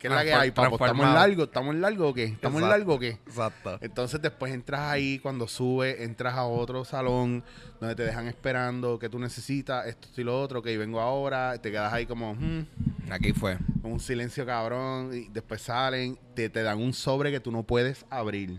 [0.00, 0.76] ¿Qué es la que hay, papo?
[0.76, 1.44] ¿Estamos en largo?
[1.44, 2.24] ¿Estamos en largo o qué?
[2.24, 3.10] ¿Estamos en largo o qué?
[3.26, 3.78] Exacto.
[3.82, 7.44] Entonces después entras ahí, cuando subes, entras a otro salón
[7.78, 11.70] donde te dejan esperando que tú necesitas esto y lo otro, que vengo ahora, te
[11.70, 12.64] quedas ahí como, hmm,
[13.10, 13.58] Aquí fue.
[13.82, 17.62] con un silencio cabrón, y después salen, te, te dan un sobre que tú no
[17.62, 18.58] puedes abrir.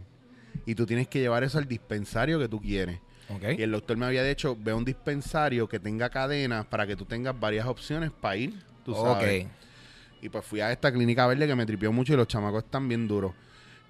[0.68, 3.00] Y tú tienes que llevar eso al dispensario que tú quieres.
[3.30, 3.58] Ok.
[3.58, 6.96] Y el doctor me había dicho, ve a un dispensario que tenga cadenas para que
[6.96, 9.46] tú tengas varias opciones para ir, tú sabes.
[9.46, 9.52] Ok.
[10.22, 12.88] Y pues fui a esta clínica verde que me tripió mucho y los chamacos están
[12.88, 13.34] bien duros.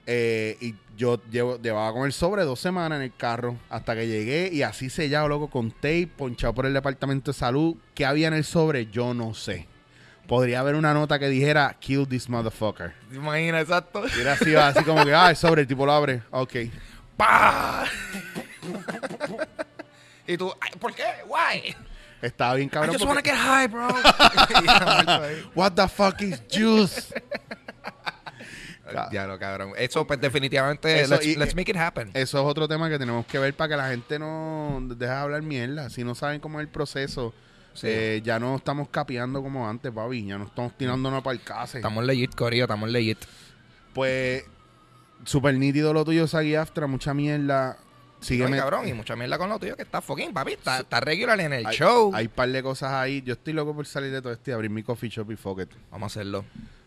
[0.08, 4.08] Eh, y yo llevo, llevaba con el sobre dos semanas en el carro hasta que
[4.08, 7.76] llegué y así sellado, loco, con tape, ponchado por el departamento de salud.
[7.94, 8.88] ¿Qué había en el sobre?
[8.88, 9.68] Yo no sé.
[10.28, 12.94] Podría haber una nota que dijera, kill this motherfucker.
[13.10, 13.64] ¿Te imaginas?
[13.64, 14.04] Exacto.
[14.18, 16.24] Y era así, así como que, ah, el sobre, el tipo lo abre.
[16.32, 16.54] Ok.
[17.18, 17.86] ¡Pah!
[20.28, 21.04] y tú, ¿por qué?
[21.28, 21.76] Why?
[22.22, 22.94] Estaba bien I cabrón.
[22.96, 23.88] just porque- wanna get high, bro.
[25.56, 27.14] What the fuck is juice?
[29.12, 29.72] Ya lo cabrón.
[29.78, 32.10] Eso, pues, definitivamente, Eso, let's, y- let's make it happen.
[32.14, 35.18] Eso es otro tema que tenemos que ver para que la gente no deje de
[35.18, 35.90] hablar mierda.
[35.90, 37.34] Si no saben cómo es el proceso,
[37.74, 37.88] Sí.
[37.90, 40.26] eh, ya no estamos capeando como antes, papi.
[40.26, 41.78] Ya no estamos tirándonos para el case.
[41.78, 43.18] Estamos legit, Corillo, estamos legit.
[43.94, 44.44] Pues,
[45.24, 46.86] súper nítido lo tuyo, Sagui Aftra.
[46.86, 47.78] Mucha mierda.
[48.22, 48.58] Sígueme.
[48.58, 50.54] Cabrón, y mucha mierda con lo tuyo que está fucking, papi.
[50.54, 52.12] Está, está regular en el hay, show.
[52.14, 53.22] Hay par de cosas ahí.
[53.24, 55.62] Yo estoy loco por salir de todo esto y abrir mi coffee shop y fuck
[55.62, 55.70] it.
[55.92, 56.46] Vamos a hacerlo.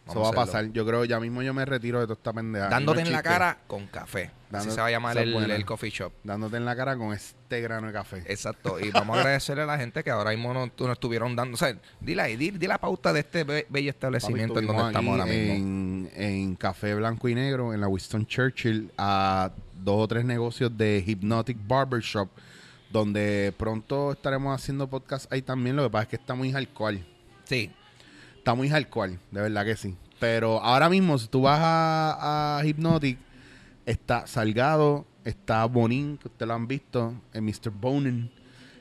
[0.08, 0.70] Eso va a pasar.
[0.70, 2.68] Yo creo ya mismo yo me retiro de toda esta pendeja.
[2.68, 4.24] Dándote no en la cara con café.
[4.24, 6.12] Así Dando- se va a llamar el, coffee shop.
[6.22, 8.22] Dándote en la cara con este grano de café.
[8.26, 8.78] Exacto.
[8.78, 11.54] Y vamos a agradecerle a la gente que ahora mismo nos, nos estuvieron dando.
[11.54, 14.72] O sea, dile ahí, di, di la pauta de este be- bello establecimiento Papi, en
[14.76, 15.54] donde estamos ahora mismo.
[15.54, 19.50] En, en Café Blanco y Negro, en la Winston Churchill, a
[19.84, 22.28] dos o tres negocios de Hypnotic Barbershop,
[22.90, 25.76] donde pronto estaremos haciendo podcast ahí también.
[25.76, 27.04] Lo que pasa es que está muy alcohol.
[27.44, 27.70] Sí.
[28.38, 29.96] Está muy alcohol, de verdad que sí.
[30.20, 33.18] Pero ahora mismo, si tú vas a, a Hypnotic,
[33.86, 37.70] está Salgado, está Bonin, que ustedes lo han visto, en Mr.
[37.70, 38.30] Bonin.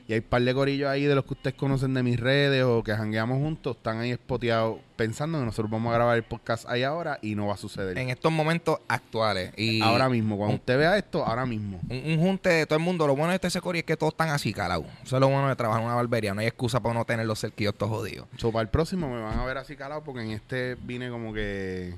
[0.06, 2.62] Y hay un par de gorillos ahí de los que ustedes conocen de mis redes
[2.62, 3.76] o que jangueamos juntos.
[3.76, 7.46] Están ahí espoteados pensando que nosotros vamos a grabar el podcast ahí ahora y no
[7.46, 7.96] va a suceder.
[7.96, 9.52] En estos momentos actuales.
[9.56, 11.80] Y ahora mismo, cuando un- usted vea esto, ahora mismo.
[11.88, 13.06] Un, un junte de todo el mundo.
[13.06, 14.84] Lo bueno de este Secori es que todos están así, calados.
[15.02, 16.34] Eso es lo bueno de trabajar en una barbería.
[16.34, 18.28] No hay excusa para no tener los cerquillos todos jodidos.
[18.36, 21.32] So, para el próximo me van a ver así calado porque en este vine como
[21.32, 21.94] que...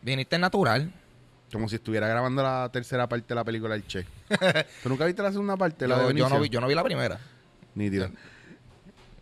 [0.00, 0.90] Viniste natural.
[1.52, 4.06] Como si estuviera grabando la tercera parte de la película El Che.
[4.82, 5.86] ¿Tú nunca viste la segunda parte?
[5.86, 7.18] La Yo, de yo no vi, yo no vi la primera.
[7.74, 8.10] Nítido.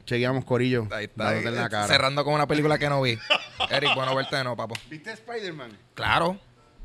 [0.05, 0.89] Chequeamos, Corillo.
[0.91, 1.25] Ahí está.
[1.25, 1.87] dándote en la eh, cara.
[1.87, 3.19] Cerrando con una película que no vi.
[3.71, 4.75] Eric, bueno verte de nuevo, papo.
[4.89, 5.71] ¿Viste Spider-Man?
[5.95, 6.39] Claro.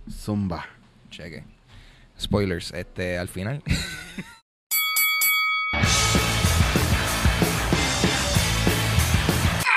[0.10, 0.66] Zumba.
[1.10, 1.44] Cheque.
[2.20, 3.64] Spoilers, este, al final.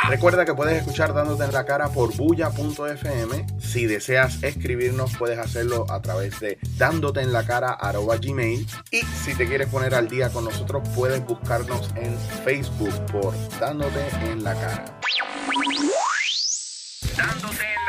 [0.08, 3.46] Recuerda que puedes escuchar Dándote en la cara por bulla.fm.
[3.60, 7.76] Si deseas escribirnos, puedes hacerlo a través de dándote en la cara
[8.18, 8.66] gmail.
[8.90, 14.00] Y si te quieres poner al día con nosotros, puedes buscarnos en Facebook por Dándote
[14.24, 14.84] en la cara.
[17.14, 17.87] Dándote en la cara.